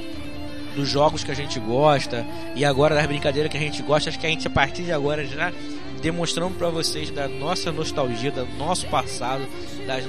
[0.76, 2.26] dos jogos que a gente gosta
[2.56, 4.10] e agora das brincadeiras que a gente gosta.
[4.10, 5.52] Acho que a gente a partir de agora já
[6.02, 9.48] demonstrando para vocês da nossa nostalgia, do nosso passado,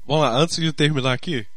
[0.08, 1.48] Vamos lá, antes de terminar aqui,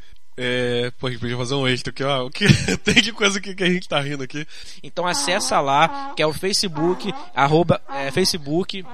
[0.41, 2.27] é, pô, a gente podia fazer um extra aqui, ó.
[2.27, 2.47] O que,
[2.79, 4.47] tem de coisa que, que a gente tá rindo aqui.
[4.83, 8.85] Então acessa lá, que é o Facebook, arroba, é, Facebook,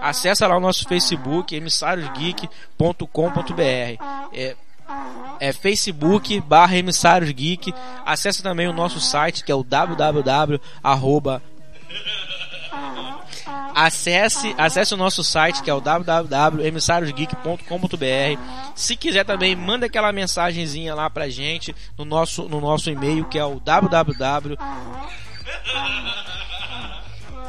[0.00, 4.02] Acesse lá o nosso Facebook, emissariosgeek.com.br.
[4.32, 4.56] É,
[5.40, 7.74] é Facebook barra emissários geek.
[8.04, 10.60] Acesse também o nosso site que é o www
[13.74, 18.40] acesse, acesse o nosso site que é o www.emissariosgeek.com.br.
[18.74, 23.38] Se quiser também, manda aquela mensagenzinha lá pra gente no nosso, no nosso e-mail que
[23.38, 24.58] é o www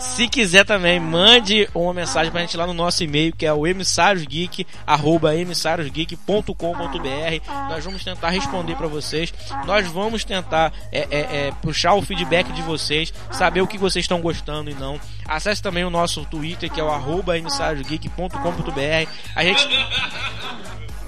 [0.04, 3.66] se quiser também, mande uma mensagem pra gente lá no nosso e-mail, que é o
[3.66, 7.49] emissariosgeek, arroba emissariosgeek.com.br.
[7.70, 9.34] Nós vamos tentar responder para vocês.
[9.66, 14.04] Nós vamos tentar é, é, é, puxar o feedback de vocês, saber o que vocês
[14.04, 14.99] estão gostando e não.
[15.26, 19.10] Acesse também o nosso Twitter, que é o arroba emissariosgeek.com.br.
[19.36, 19.68] A gente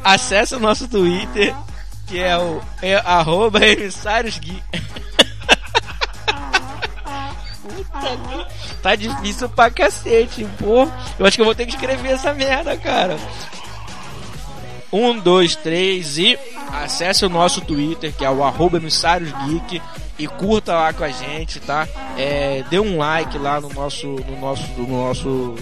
[0.03, 1.53] acesse o nosso Twitter,
[2.07, 4.63] que é o é, arroba emissariosgeek.
[7.65, 10.87] Puta que Tá difícil pra cacete, pô.
[11.17, 13.17] Eu acho que eu vou ter que escrever essa merda, cara.
[14.93, 16.37] Um, dois, três e
[16.71, 19.81] acesse o nosso Twitter, que é o arroba emissariosgeek
[20.17, 21.87] e curta lá com a gente, tá?
[22.17, 25.55] É, dê um like lá no nosso, no nosso, no nosso,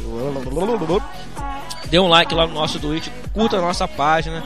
[1.90, 4.44] dê um like lá no nosso Twitter, curta a nossa página,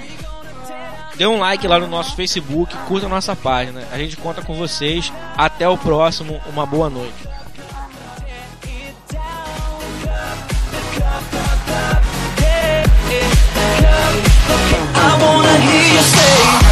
[1.17, 3.83] dê um like lá no nosso Facebook, curta a nossa página.
[3.91, 5.11] A gente conta com vocês.
[5.35, 6.39] Até o próximo.
[6.47, 7.26] Uma boa noite.
[14.49, 16.66] I wanna hear you say